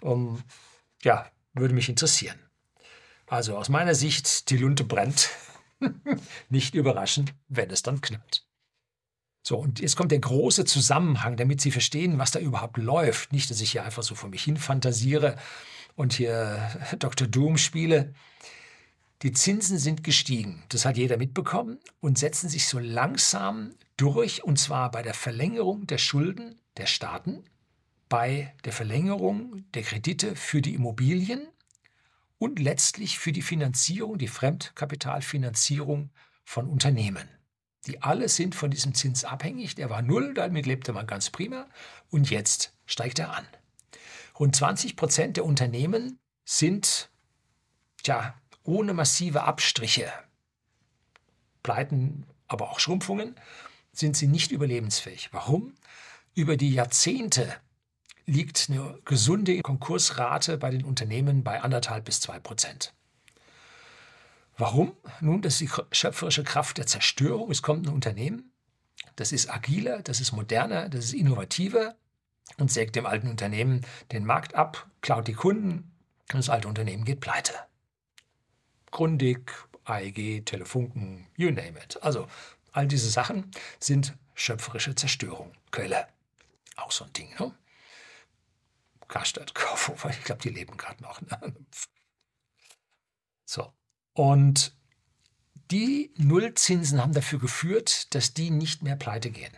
[0.00, 0.42] Um,
[1.02, 2.38] ja, würde mich interessieren.
[3.26, 5.30] Also aus meiner Sicht, die Lunte brennt.
[6.48, 8.46] Nicht überraschen, wenn es dann knallt.
[9.42, 13.32] So, und jetzt kommt der große Zusammenhang, damit Sie verstehen, was da überhaupt läuft.
[13.32, 15.36] Nicht, dass ich hier einfach so vor mich hin fantasiere
[15.96, 16.58] und hier
[16.98, 17.26] Dr.
[17.26, 18.14] Doom spiele.
[19.22, 24.58] Die Zinsen sind gestiegen, das hat jeder mitbekommen, und setzen sich so langsam durch, und
[24.58, 27.44] zwar bei der Verlängerung der Schulden der Staaten,
[28.08, 31.46] bei der Verlängerung der Kredite für die Immobilien
[32.38, 36.10] und letztlich für die Finanzierung, die Fremdkapitalfinanzierung
[36.44, 37.28] von Unternehmen.
[37.86, 39.74] Die alle sind von diesem Zins abhängig.
[39.74, 41.66] Der war null, damit lebte man ganz prima.
[42.10, 43.46] Und jetzt steigt er an.
[44.38, 47.10] Rund 20 Prozent der Unternehmen sind
[48.02, 50.12] tja, ohne massive Abstriche,
[51.62, 53.34] Pleiten, aber auch Schrumpfungen,
[53.92, 55.30] sind sie nicht überlebensfähig.
[55.32, 55.74] Warum?
[56.34, 57.54] Über die Jahrzehnte
[58.26, 62.94] liegt eine gesunde Konkursrate bei den Unternehmen bei anderthalb bis zwei Prozent.
[64.60, 64.94] Warum?
[65.22, 67.50] Nun, das ist die schöpferische Kraft der Zerstörung.
[67.50, 68.52] Es kommt ein Unternehmen,
[69.16, 71.96] das ist agiler, das ist moderner, das ist innovativer
[72.58, 75.90] und sägt dem alten Unternehmen den Markt ab, klaut die Kunden
[76.30, 77.54] und das alte Unternehmen geht pleite.
[78.90, 79.50] Grundig,
[79.84, 81.98] AEG, Telefunken, you name it.
[82.02, 82.28] Also
[82.72, 85.52] all diese Sachen sind schöpferische Zerstörung.
[85.70, 86.06] Quelle,
[86.76, 87.34] auch so ein Ding.
[87.38, 87.54] Ne?
[89.08, 91.22] Karstadt, Kaufhofer, ich glaube, die leben gerade noch.
[91.22, 91.54] Ne?
[93.46, 93.72] So.
[94.20, 94.74] Und
[95.70, 99.52] die Nullzinsen haben dafür geführt, dass die nicht mehr pleite gehen.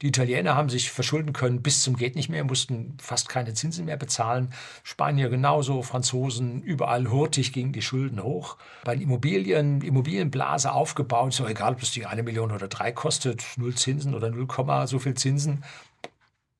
[0.00, 3.84] Die Italiener haben sich verschulden können bis zum geht nicht mehr, mussten fast keine Zinsen
[3.84, 4.54] mehr bezahlen.
[4.84, 8.56] Spanier genauso, Franzosen, überall hurtig gingen die Schulden hoch.
[8.84, 13.44] Bei den Immobilien, Immobilienblase aufgebaut, so egal, ob es die eine Million oder drei kostet,
[13.58, 14.48] null Zinsen oder 0,
[14.86, 15.62] so viel Zinsen.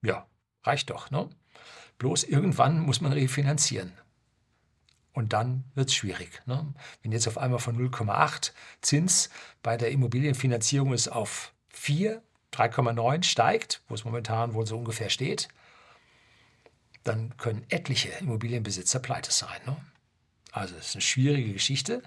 [0.03, 0.27] Ja,
[0.63, 1.11] reicht doch.
[1.11, 1.31] Ne?
[1.97, 3.95] Bloß irgendwann muss man refinanzieren.
[5.15, 6.43] Und dann wird es schwierig.
[6.45, 6.75] Ne?
[7.03, 9.31] Wenn jetzt auf einmal von 0,8 Zins
[9.63, 12.21] bei der Immobilienfinanzierung ist auf 4
[12.55, 15.49] 3,9 steigt, wo es momentan wohl so ungefähr steht,
[17.03, 19.61] dann können etliche Immobilienbesitzer pleite sein.
[19.67, 19.77] Ne?
[20.53, 22.03] Also es ist eine schwierige Geschichte.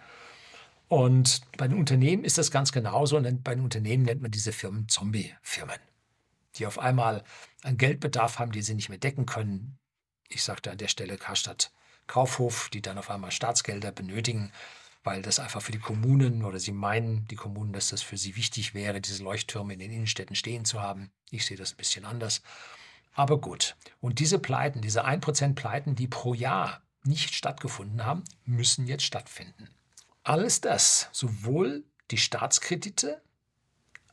[0.87, 3.17] Und bei den Unternehmen ist das ganz genauso.
[3.17, 5.79] Und bei den Unternehmen nennt man diese Firmen Zombie-Firmen,
[6.55, 7.23] die auf einmal
[7.63, 9.77] einen Geldbedarf haben, den sie nicht mehr decken können.
[10.29, 11.71] Ich sagte an der Stelle Karstadt
[12.07, 14.51] Kaufhof, die dann auf einmal Staatsgelder benötigen,
[15.03, 18.35] weil das einfach für die Kommunen oder sie meinen, die Kommunen, dass das für sie
[18.35, 21.11] wichtig wäre, diese Leuchttürme in den Innenstädten stehen zu haben.
[21.29, 22.41] Ich sehe das ein bisschen anders.
[23.13, 23.75] Aber gut.
[23.99, 29.69] Und diese Pleiten, diese 1% Pleiten, die pro Jahr nicht stattgefunden haben, müssen jetzt stattfinden.
[30.23, 33.21] Alles das, sowohl die Staatskredite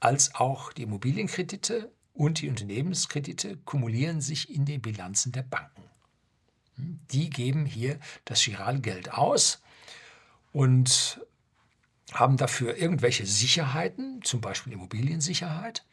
[0.00, 5.82] als auch die Immobilienkredite und die Unternehmenskredite kumulieren sich in den Bilanzen der Banken.
[6.76, 9.62] Die geben hier das Giralgeld aus
[10.52, 11.20] und
[12.12, 15.84] haben dafür irgendwelche Sicherheiten, zum Beispiel Immobiliensicherheit.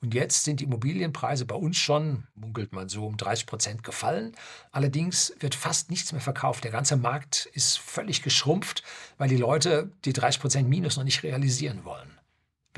[0.00, 4.34] Und jetzt sind die Immobilienpreise bei uns schon, munkelt man so, um 30 Prozent gefallen.
[4.72, 6.64] Allerdings wird fast nichts mehr verkauft.
[6.64, 8.82] Der ganze Markt ist völlig geschrumpft,
[9.18, 12.17] weil die Leute die 30 Prozent Minus noch nicht realisieren wollen.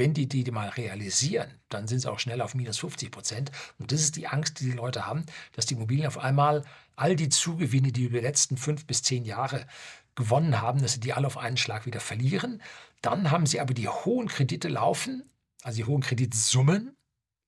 [0.00, 3.52] Wenn die die mal realisieren, dann sind sie auch schnell auf minus 50 Prozent.
[3.78, 6.64] Und das ist die Angst, die die Leute haben, dass die Immobilien auf einmal
[6.96, 9.66] all die Zugewinne, die über die letzten fünf bis zehn Jahre
[10.14, 12.62] gewonnen haben, dass sie die alle auf einen Schlag wieder verlieren.
[13.02, 15.22] Dann haben sie aber die hohen Kredite laufen,
[15.64, 16.96] also die hohen Kreditsummen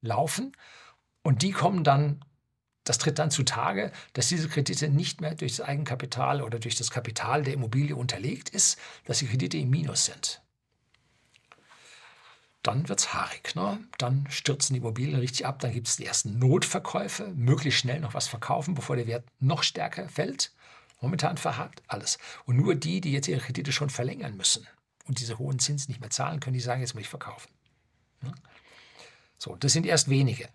[0.02, 0.54] laufen
[1.22, 2.22] und die kommen dann,
[2.84, 6.90] das tritt dann zutage, dass diese Kredite nicht mehr durch das Eigenkapital oder durch das
[6.90, 10.42] Kapital der Immobilie unterlegt ist, dass die Kredite im Minus sind.
[12.62, 13.54] Dann wird es haarig.
[13.54, 13.80] Ne?
[13.98, 15.58] Dann stürzen die Immobilien richtig ab.
[15.60, 19.62] Dann gibt es die ersten Notverkäufe, möglichst schnell noch was verkaufen, bevor der Wert noch
[19.62, 20.52] stärker fällt.
[21.00, 22.18] Momentan verharrt alles.
[22.44, 24.66] Und nur die, die jetzt ihre Kredite schon verlängern müssen
[25.06, 27.50] und diese hohen Zinsen nicht mehr zahlen können, die sagen, jetzt muss ich verkaufen.
[29.38, 30.48] So, das sind erst wenige.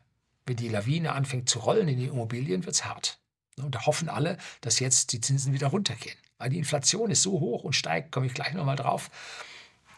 [0.46, 3.20] Wenn die Lawine anfängt zu rollen in die Immobilien, wird es hart.
[3.58, 6.18] Und da hoffen alle, dass jetzt die Zinsen wieder runtergehen.
[6.38, 9.10] Weil die Inflation ist so hoch und steigt, komme ich gleich nochmal drauf.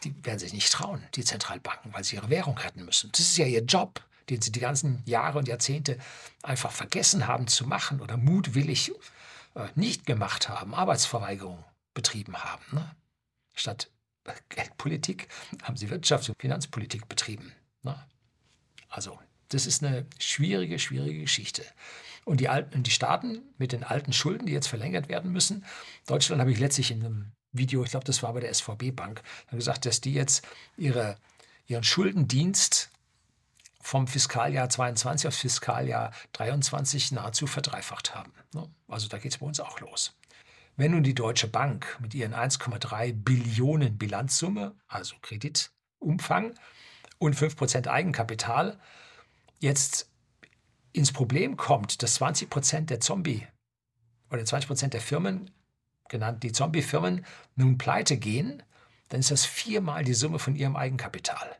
[0.04, 3.10] Die werden sich nicht trauen, die Zentralbanken, weil sie ihre Währung retten müssen.
[3.12, 5.98] Das ist ja ihr Job, den sie die ganzen Jahre und Jahrzehnte
[6.42, 8.92] einfach vergessen haben zu machen oder mutwillig
[9.54, 12.64] äh, nicht gemacht haben, Arbeitsverweigerung betrieben haben.
[12.72, 12.94] Ne?
[13.54, 13.90] Statt
[14.48, 15.28] Geldpolitik
[15.62, 17.52] haben sie Wirtschafts- und Finanzpolitik betrieben.
[17.82, 17.98] Ne?
[18.88, 21.64] Also, das ist eine schwierige, schwierige Geschichte.
[22.24, 25.64] Und die, alten, die Staaten mit den alten Schulden, die jetzt verlängert werden müssen,
[26.06, 29.22] Deutschland habe ich letztlich in einem Video, ich glaube, das war bei der SVB Bank,
[29.50, 31.16] gesagt, dass die jetzt ihre,
[31.66, 32.90] ihren Schuldendienst
[33.80, 38.32] vom Fiskaljahr 22 aufs Fiskaljahr 23 nahezu verdreifacht haben.
[38.54, 38.68] Ne?
[38.88, 40.16] Also da geht es bei uns auch los.
[40.76, 46.54] Wenn nun die Deutsche Bank mit ihren 1,3 Billionen Bilanzsumme, also Kreditumfang
[47.18, 48.78] und 5% Eigenkapital,
[49.58, 50.08] jetzt
[50.92, 53.46] ins Problem kommt, dass 20% der Zombie
[54.30, 55.50] oder 20% der Firmen,
[56.10, 57.24] genannt die Zombie-Firmen,
[57.56, 58.62] nun pleite gehen,
[59.08, 61.56] dann ist das viermal die Summe von ihrem Eigenkapital.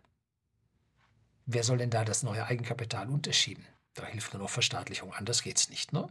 [1.47, 3.67] Wer soll denn da das neue Eigenkapital unterschieben?
[3.95, 5.93] Da hilft nur noch Verstaatlichung, anders geht es nicht.
[5.93, 6.09] Ne?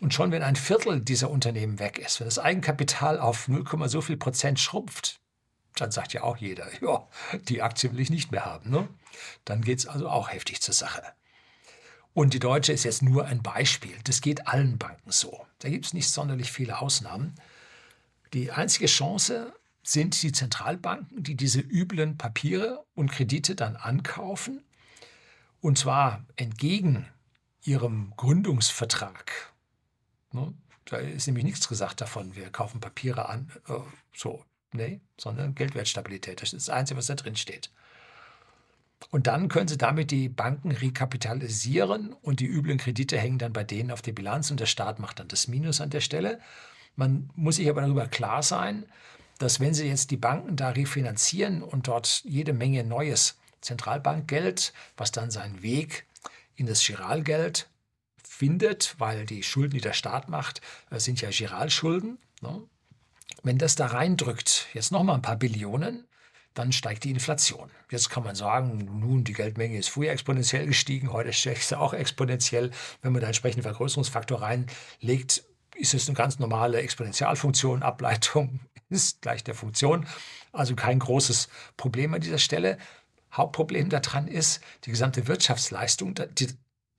[0.00, 4.00] Und schon wenn ein Viertel dieser Unternehmen weg ist, wenn das Eigenkapital auf 0, so
[4.00, 5.20] viel Prozent schrumpft,
[5.76, 7.06] dann sagt ja auch jeder, ja,
[7.48, 8.70] die Aktie will ich nicht mehr haben.
[8.70, 8.88] Ne?
[9.44, 11.02] Dann geht es also auch heftig zur Sache.
[12.14, 13.96] Und die Deutsche ist jetzt nur ein Beispiel.
[14.04, 15.46] Das geht allen Banken so.
[15.60, 17.34] Da gibt es nicht sonderlich viele Ausnahmen.
[18.32, 19.52] Die einzige Chance,
[19.84, 24.62] sind die Zentralbanken, die diese üblen Papiere und Kredite dann ankaufen,
[25.60, 27.08] und zwar entgegen
[27.64, 29.52] ihrem Gründungsvertrag.
[30.32, 30.54] Ne?
[30.84, 33.74] Da ist nämlich nichts gesagt davon, wir kaufen Papiere an, äh,
[34.14, 34.44] so
[34.74, 36.40] Nee, sondern Geldwertstabilität.
[36.40, 37.70] Das ist das Einzige, was da drin steht.
[39.10, 43.64] Und dann können sie damit die Banken rekapitalisieren und die üblen Kredite hängen dann bei
[43.64, 46.40] denen auf die Bilanz und der Staat macht dann das Minus an der Stelle.
[46.96, 48.86] Man muss sich aber darüber klar sein,
[49.38, 55.12] dass wenn sie jetzt die Banken da refinanzieren und dort jede Menge neues Zentralbankgeld, was
[55.12, 56.06] dann seinen Weg
[56.54, 57.68] in das Giralgeld
[58.22, 60.60] findet, weil die Schulden, die der Staat macht,
[60.90, 62.18] äh, sind ja Giralschulden.
[62.40, 62.62] Ne?
[63.42, 66.06] Wenn das da reindrückt, jetzt nochmal ein paar Billionen,
[66.54, 67.70] dann steigt die Inflation.
[67.90, 71.94] Jetzt kann man sagen, nun, die Geldmenge ist früher exponentiell gestiegen, heute steigt sie auch
[71.94, 72.70] exponentiell.
[73.00, 77.82] Wenn man da entsprechenden Vergrößerungsfaktor reinlegt, ist es eine ganz normale Exponentialfunktion.
[77.82, 78.60] Ableitung
[78.90, 80.06] ist gleich der Funktion.
[80.52, 82.78] Also kein großes Problem an dieser Stelle.
[83.32, 86.48] Hauptproblem daran ist, die gesamte Wirtschaftsleistung, die,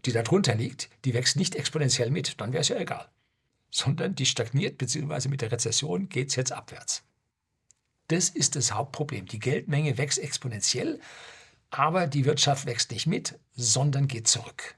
[0.06, 2.42] die darunter liegt, die wächst nicht exponentiell mit.
[2.42, 3.08] Dann wäre es ja egal.
[3.70, 7.04] Sondern die stagniert, beziehungsweise mit der Rezession geht es jetzt abwärts.
[8.14, 9.26] Das ist das Hauptproblem.
[9.26, 11.00] Die Geldmenge wächst exponentiell,
[11.72, 14.76] aber die Wirtschaft wächst nicht mit, sondern geht zurück.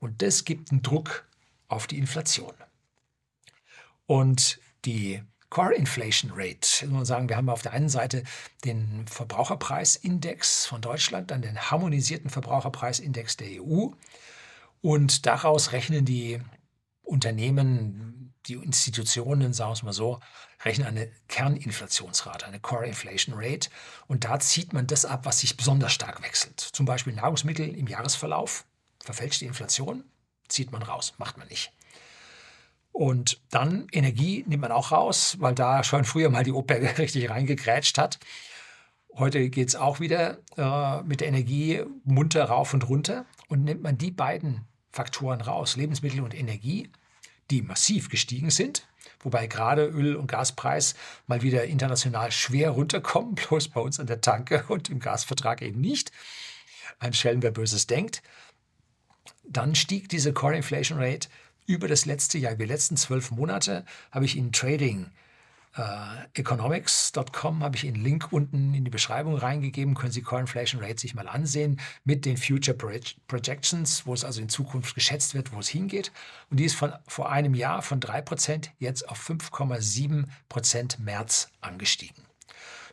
[0.00, 1.28] Und das gibt einen Druck
[1.68, 2.54] auf die Inflation.
[4.06, 8.22] Und die Core Inflation Rate, muss man sagen, wir haben auf der einen Seite
[8.64, 13.88] den Verbraucherpreisindex von Deutschland, dann den harmonisierten Verbraucherpreisindex der EU
[14.80, 16.40] und daraus rechnen die
[17.02, 20.20] Unternehmen, die Institutionen, sagen wir es mal so,
[20.64, 23.68] rechnen eine Kerninflationsrate, eine Core Inflation Rate.
[24.06, 26.60] Und da zieht man das ab, was sich besonders stark wechselt.
[26.60, 28.64] Zum Beispiel Nahrungsmittel im Jahresverlauf,
[29.00, 30.04] verfälschte Inflation,
[30.48, 31.72] zieht man raus, macht man nicht.
[32.92, 37.28] Und dann Energie nimmt man auch raus, weil da schon früher mal die OPEC richtig
[37.28, 38.18] reingegrätscht hat.
[39.16, 43.26] Heute geht es auch wieder äh, mit der Energie munter rauf und runter.
[43.48, 46.88] Und nimmt man die beiden Faktoren raus, Lebensmittel und Energie,
[47.50, 48.86] die massiv gestiegen sind,
[49.20, 50.94] wobei gerade Öl- und Gaspreis
[51.26, 55.80] mal wieder international schwer runterkommen, bloß bei uns an der Tanke und im Gasvertrag eben
[55.80, 56.12] nicht.
[56.98, 58.22] Ein Schelm, wer Böses denkt.
[59.46, 61.28] Dann stieg diese Core Inflation Rate
[61.66, 65.10] über das letzte Jahr, über die letzten zwölf Monate, habe ich in Trading
[65.76, 69.96] Uh, economics.com habe ich einen Link unten in die Beschreibung reingegeben.
[69.96, 72.76] Können Sie Core Inflation Rate sich mal ansehen mit den Future
[73.26, 76.12] Projections, wo es also in Zukunft geschätzt wird, wo es hingeht.
[76.48, 82.22] Und die ist von vor einem Jahr von 3% jetzt auf 5,7% März angestiegen.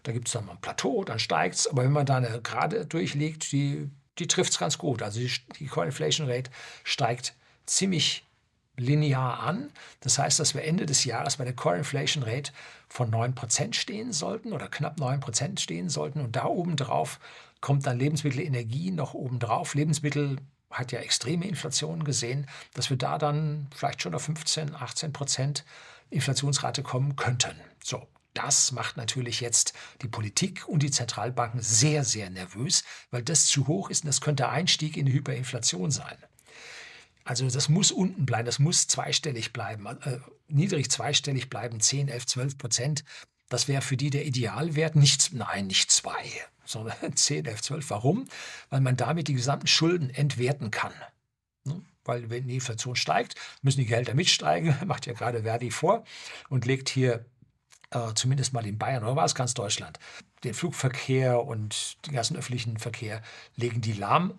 [0.02, 1.68] Da gibt es dann mal ein Plateau, dann steigt es.
[1.68, 5.04] Aber wenn man da eine Gerade durchlegt, die, die trifft es ganz gut.
[5.04, 6.50] Also die, die Core Inflation Rate
[6.84, 7.36] steigt
[7.68, 8.26] ziemlich
[8.82, 9.72] linear an.
[10.02, 12.52] Das heißt, dass wir Ende des Jahres bei der Core Inflation Rate
[12.90, 16.20] von 9% stehen sollten oder knapp 9% stehen sollten.
[16.20, 17.20] Und da obendrauf
[17.62, 19.76] kommt dann Lebensmittel, Energie noch obendrauf.
[19.76, 20.38] Lebensmittel
[20.70, 25.64] hat ja extreme Inflationen gesehen, dass wir da dann vielleicht schon auf 15, 18%
[26.10, 27.56] Inflationsrate kommen könnten.
[27.84, 33.46] So, das macht natürlich jetzt die Politik und die Zentralbanken sehr, sehr nervös, weil das
[33.46, 36.18] zu hoch ist und das könnte Einstieg in Hyperinflation sein.
[37.24, 42.26] Also das muss unten bleiben, das muss zweistellig bleiben, äh, niedrig zweistellig bleiben, 10, 11,
[42.26, 43.04] 12 Prozent.
[43.50, 46.24] Das wäre für die der Idealwert, nicht, nein, nicht zwei,
[46.66, 47.90] sondern 10, 11, 12.
[47.90, 48.28] Warum?
[48.70, 50.94] Weil man damit die gesamten Schulden entwerten kann.
[51.66, 51.82] Ne?
[52.04, 56.04] Weil wenn die Inflation steigt, müssen die Gehälter mitsteigen, macht ja gerade Verdi vor
[56.50, 57.26] und legt hier
[57.92, 60.00] äh, zumindest mal in Bayern oder war es ganz Deutschland,
[60.44, 63.22] den Flugverkehr und den ganzen öffentlichen Verkehr
[63.56, 64.34] legen die lahm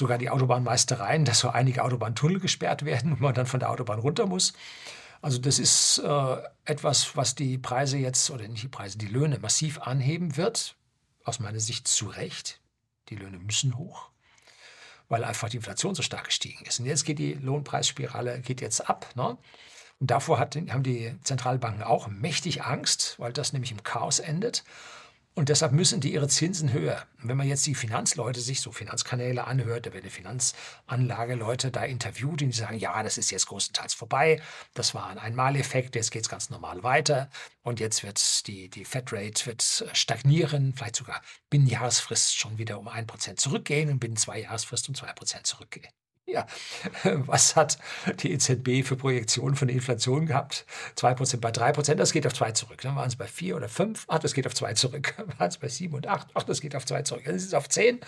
[0.00, 4.00] sogar die Autobahnmeistereien, dass so einige Autobahntunnel gesperrt werden und man dann von der Autobahn
[4.00, 4.52] runter muss.
[5.22, 9.38] Also das ist äh, etwas, was die Preise jetzt, oder nicht die Preise, die Löhne
[9.38, 10.76] massiv anheben wird.
[11.24, 12.60] Aus meiner Sicht zu Recht.
[13.10, 14.10] Die Löhne müssen hoch,
[15.08, 16.80] weil einfach die Inflation so stark gestiegen ist.
[16.80, 19.06] Und jetzt geht die Lohnpreisspirale geht jetzt ab.
[19.14, 19.36] Ne?
[19.98, 24.64] Und davor hat, haben die Zentralbanken auch mächtig Angst, weil das nämlich im Chaos endet.
[25.40, 27.06] Und deshalb müssen die ihre Zinsen höher.
[27.22, 32.42] Und wenn man jetzt die Finanzleute sich so Finanzkanäle anhört, da werden Finanzanlageleute da interviewt
[32.42, 34.42] und die sagen, ja, das ist jetzt größtenteils vorbei.
[34.74, 37.30] Das war ein Einmaleffekt, jetzt geht es ganz normal weiter.
[37.62, 39.62] Und jetzt wird die, die Fed Rate wird
[39.94, 44.94] stagnieren, vielleicht sogar binnen Jahresfrist schon wieder um 1% zurückgehen und binnen zwei Jahresfrist um
[44.94, 45.88] 2% zurückgehen.
[46.32, 46.46] Ja,
[47.04, 47.78] was hat
[48.22, 50.64] die EZB für Projektionen von der Inflation gehabt?
[50.96, 52.80] 2% bei 3%, das geht auf 2 zurück.
[52.82, 55.14] Dann waren es bei 4 oder 5, ach, das geht auf 2 zurück.
[55.18, 57.24] Dann waren es bei 7 und 8, ach, das geht auf 2 zurück.
[57.24, 58.00] Dann ist es auf 10.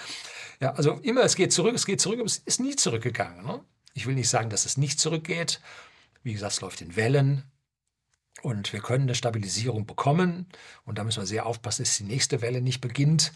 [0.61, 3.45] Ja, also immer, es geht zurück, es geht zurück, aber es ist nie zurückgegangen.
[3.45, 3.61] Ne?
[3.95, 5.61] Ich will nicht sagen, dass es nicht zurückgeht.
[6.23, 7.45] Wie gesagt, es läuft in Wellen.
[8.43, 10.47] Und wir können eine Stabilisierung bekommen.
[10.85, 13.33] Und da müssen wir sehr aufpassen, dass die nächste Welle nicht beginnt.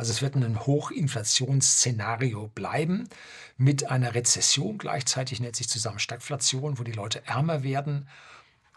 [0.00, 3.06] Also es wird ein Hochinflationsszenario bleiben
[3.58, 4.78] mit einer Rezession.
[4.78, 8.08] Gleichzeitig nennt sich zusammen Stagflation, wo die Leute ärmer werden.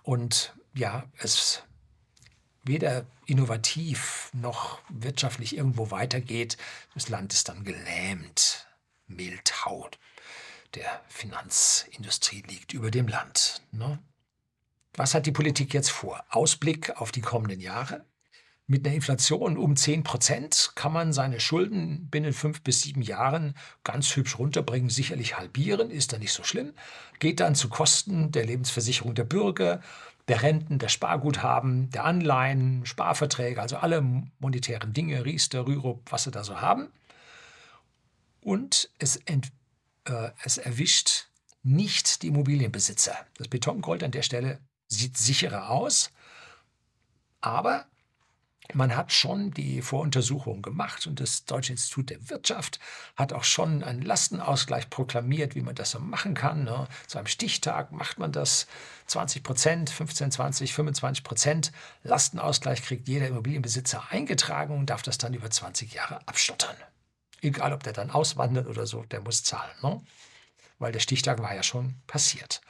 [0.01, 1.63] Und ja, es
[2.63, 6.57] weder innovativ noch wirtschaftlich irgendwo weitergeht.
[6.93, 8.67] Das Land ist dann gelähmt,
[9.07, 9.89] Mehltau
[10.76, 13.61] der Finanzindustrie liegt über dem Land.
[13.71, 13.97] Ne?
[14.93, 16.21] Was hat die Politik jetzt vor?
[16.32, 18.05] Ausblick auf die kommenden Jahre.
[18.66, 23.55] Mit einer Inflation um 10 Prozent kann man seine Schulden binnen fünf bis sieben Jahren
[23.84, 26.74] ganz hübsch runterbringen, sicherlich halbieren, ist da nicht so schlimm.
[27.20, 29.82] Geht dann zu Kosten der Lebensversicherung der Bürger,
[30.30, 34.01] der Renten, der Sparguthaben, der Anleihen, Sparverträge, also alle
[34.39, 36.88] monetären Dinge, Riester, Rürup, was sie da so haben.
[38.39, 39.41] Und es, äh,
[40.41, 41.28] es erwischt
[41.64, 43.16] nicht die Immobilienbesitzer.
[43.38, 46.11] Das Betongold an der Stelle sieht sicherer aus,
[47.41, 47.86] aber
[48.76, 52.80] man hat schon die Voruntersuchung gemacht und das Deutsche Institut der Wirtschaft
[53.15, 56.63] hat auch schon einen Lastenausgleich proklamiert, wie man das so machen kann.
[56.63, 56.88] Ne?
[57.07, 58.67] Zu einem Stichtag macht man das
[59.07, 61.71] 20 Prozent, 15, 20, 25 Prozent
[62.03, 66.76] Lastenausgleich kriegt jeder Immobilienbesitzer eingetragen und darf das dann über 20 Jahre abstottern.
[67.41, 69.76] Egal, ob der dann auswandert oder so, der muss zahlen.
[69.82, 70.01] Ne?
[70.80, 72.61] Weil der Stichtag war ja schon passiert.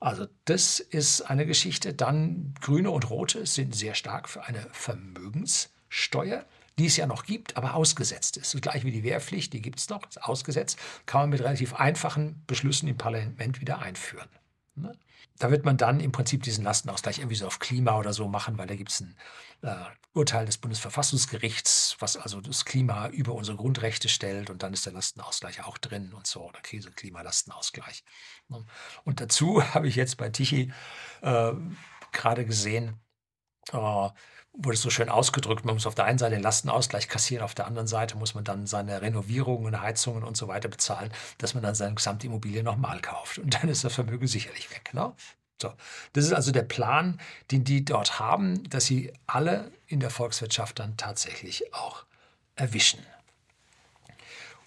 [0.00, 1.92] Also das ist eine Geschichte.
[1.94, 6.44] Dann Grüne und Rote sind sehr stark für eine Vermögenssteuer,
[6.78, 8.60] die es ja noch gibt, aber ausgesetzt ist.
[8.62, 12.42] Gleich wie die Wehrpflicht, die gibt es noch, ist ausgesetzt, kann man mit relativ einfachen
[12.46, 14.28] Beschlüssen im Parlament wieder einführen.
[14.80, 14.98] Ne?
[15.38, 18.58] Da wird man dann im Prinzip diesen Lastenausgleich irgendwie so auf Klima oder so machen,
[18.58, 19.16] weil da gibt es ein
[19.62, 19.74] äh,
[20.12, 24.92] Urteil des Bundesverfassungsgerichts, was also das Klima über unsere Grundrechte stellt und dann ist der
[24.92, 28.04] Lastenausgleich auch drin und so, oder Krise, Klimalastenausgleich.
[28.48, 28.64] Ne?
[29.04, 30.72] Und dazu habe ich jetzt bei Tichy
[31.22, 31.52] äh,
[32.12, 33.00] gerade gesehen,
[33.72, 34.08] äh,
[34.58, 37.54] wurde es so schön ausgedrückt, man muss auf der einen Seite den Lastenausgleich kassieren, auf
[37.54, 41.62] der anderen Seite muss man dann seine Renovierungen, Heizungen und so weiter bezahlen, dass man
[41.62, 43.38] dann seine gesamte Immobilie nochmal kauft.
[43.38, 44.92] Und dann ist das Vermögen sicherlich weg.
[44.94, 45.12] Ne?
[45.62, 45.72] So,
[46.12, 47.20] das ist also der Plan,
[47.52, 52.04] den die dort haben, dass sie alle in der Volkswirtschaft dann tatsächlich auch
[52.56, 53.00] erwischen.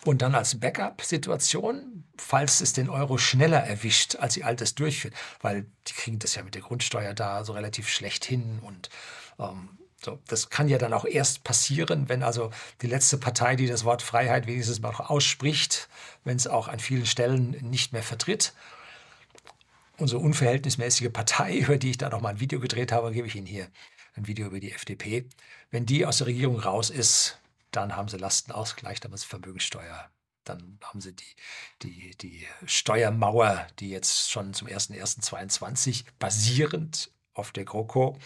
[0.03, 5.67] Und dann als Backup-Situation, falls es den Euro schneller erwischt, als sie Altes durchführt, weil
[5.87, 8.89] die kriegen das ja mit der Grundsteuer da so relativ schlecht hin und
[9.37, 13.67] ähm, so, das kann ja dann auch erst passieren, wenn also die letzte Partei, die
[13.67, 15.89] das Wort Freiheit wenigstens mal ausspricht,
[16.23, 18.53] wenn es auch an vielen Stellen nicht mehr vertritt.
[19.97, 23.35] Unsere unverhältnismäßige Partei, über die ich da noch mal ein Video gedreht habe, gebe ich
[23.35, 23.67] Ihnen hier
[24.15, 25.29] ein Video über die FDP.
[25.69, 27.39] Wenn die aus der Regierung raus ist,
[27.69, 30.09] dann haben sie Lastenausgleich, dann ist Vermögenssteuer.
[30.43, 31.35] Dann haben sie die,
[31.83, 38.17] die, die Steuermauer, die jetzt schon zum 01.01.2022 basierend auf der GroKo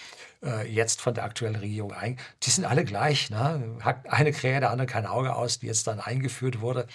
[0.44, 2.18] äh, jetzt von der aktuellen Regierung ein.
[2.44, 3.30] Die sind alle gleich.
[3.30, 3.78] Ne?
[3.82, 6.88] Hat eine Krähe, der andere kein Auge aus, die jetzt dann eingeführt wurde,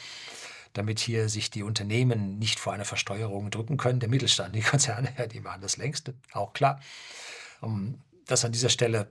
[0.73, 4.01] damit hier sich die Unternehmen nicht vor einer Versteuerung drücken können.
[4.01, 6.81] Der Mittelstand, die Konzerne, die machen das längst, auch klar.
[7.63, 9.11] Ähm, dass an dieser Stelle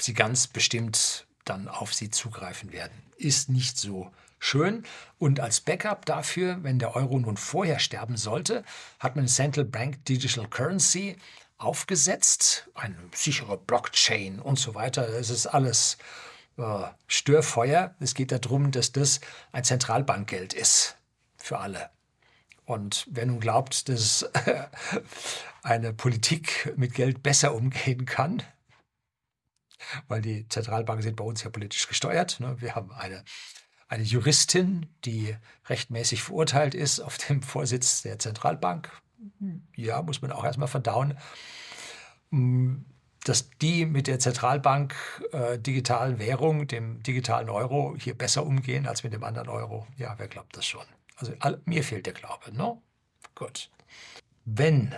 [0.00, 4.84] sie ganz bestimmt dann auf sie zugreifen werden, ist nicht so schön.
[5.18, 8.64] Und als Backup dafür, wenn der Euro nun vorher sterben sollte,
[8.98, 11.16] hat man Central Bank Digital Currency
[11.58, 15.08] aufgesetzt, eine sichere Blockchain und so weiter.
[15.08, 15.98] Es ist alles
[16.56, 17.94] äh, Störfeuer.
[18.00, 19.20] Es geht darum, dass das
[19.52, 20.96] ein Zentralbankgeld ist
[21.36, 21.90] für alle.
[22.64, 24.28] Und wer nun glaubt, dass
[25.62, 28.42] eine Politik mit Geld besser umgehen kann,
[30.06, 32.40] weil die Zentralbanken sind bei uns ja politisch gesteuert.
[32.40, 32.60] Ne?
[32.60, 33.24] Wir haben eine,
[33.88, 35.34] eine Juristin, die
[35.66, 38.90] rechtmäßig verurteilt ist auf dem Vorsitz der Zentralbank
[39.76, 41.16] ja, muss man auch erstmal verdauen,
[42.30, 42.76] mm,
[43.24, 44.94] dass die mit der Zentralbank
[45.32, 49.86] äh, digitalen Währung, dem digitalen Euro, hier besser umgehen als mit dem anderen Euro.
[49.96, 50.84] Ja, wer glaubt das schon?
[51.16, 52.82] Also all, mir fehlt der Glaube, no?
[53.34, 53.70] Gut.
[54.44, 54.94] Wenn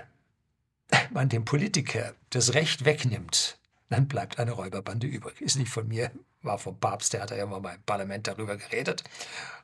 [1.11, 3.59] man dem Politiker das Recht wegnimmt,
[3.89, 5.41] dann bleibt eine Räuberbande übrig.
[5.41, 6.12] Ist nicht von mir,
[6.43, 9.03] war vom Papst, der hat ja mal im Parlament darüber geredet.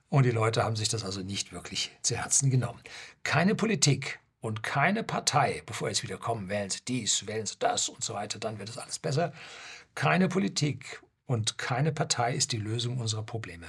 [0.09, 2.80] Und die Leute haben sich das also nicht wirklich zu Herzen genommen.
[3.22, 7.88] Keine Politik und keine Partei, bevor jetzt wieder kommen, wählen Sie dies, wählen Sie das
[7.88, 9.32] und so weiter, dann wird es alles besser.
[9.97, 13.66] Keine Politik und keine Partei ist die Lösung unserer Probleme.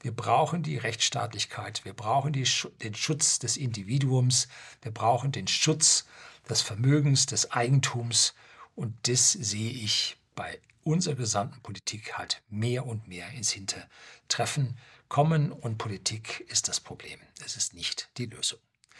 [0.00, 2.48] Wir brauchen die Rechtsstaatlichkeit, wir brauchen die,
[2.82, 4.48] den Schutz des Individuums,
[4.82, 6.04] wir brauchen den Schutz
[6.48, 8.34] des Vermögens, des Eigentums
[8.74, 14.76] und das sehe ich bei unserer gesamten Politik halt mehr und mehr ins Hintertreffen
[15.08, 17.20] kommen und Politik ist das Problem.
[17.44, 18.58] Es ist nicht die Lösung.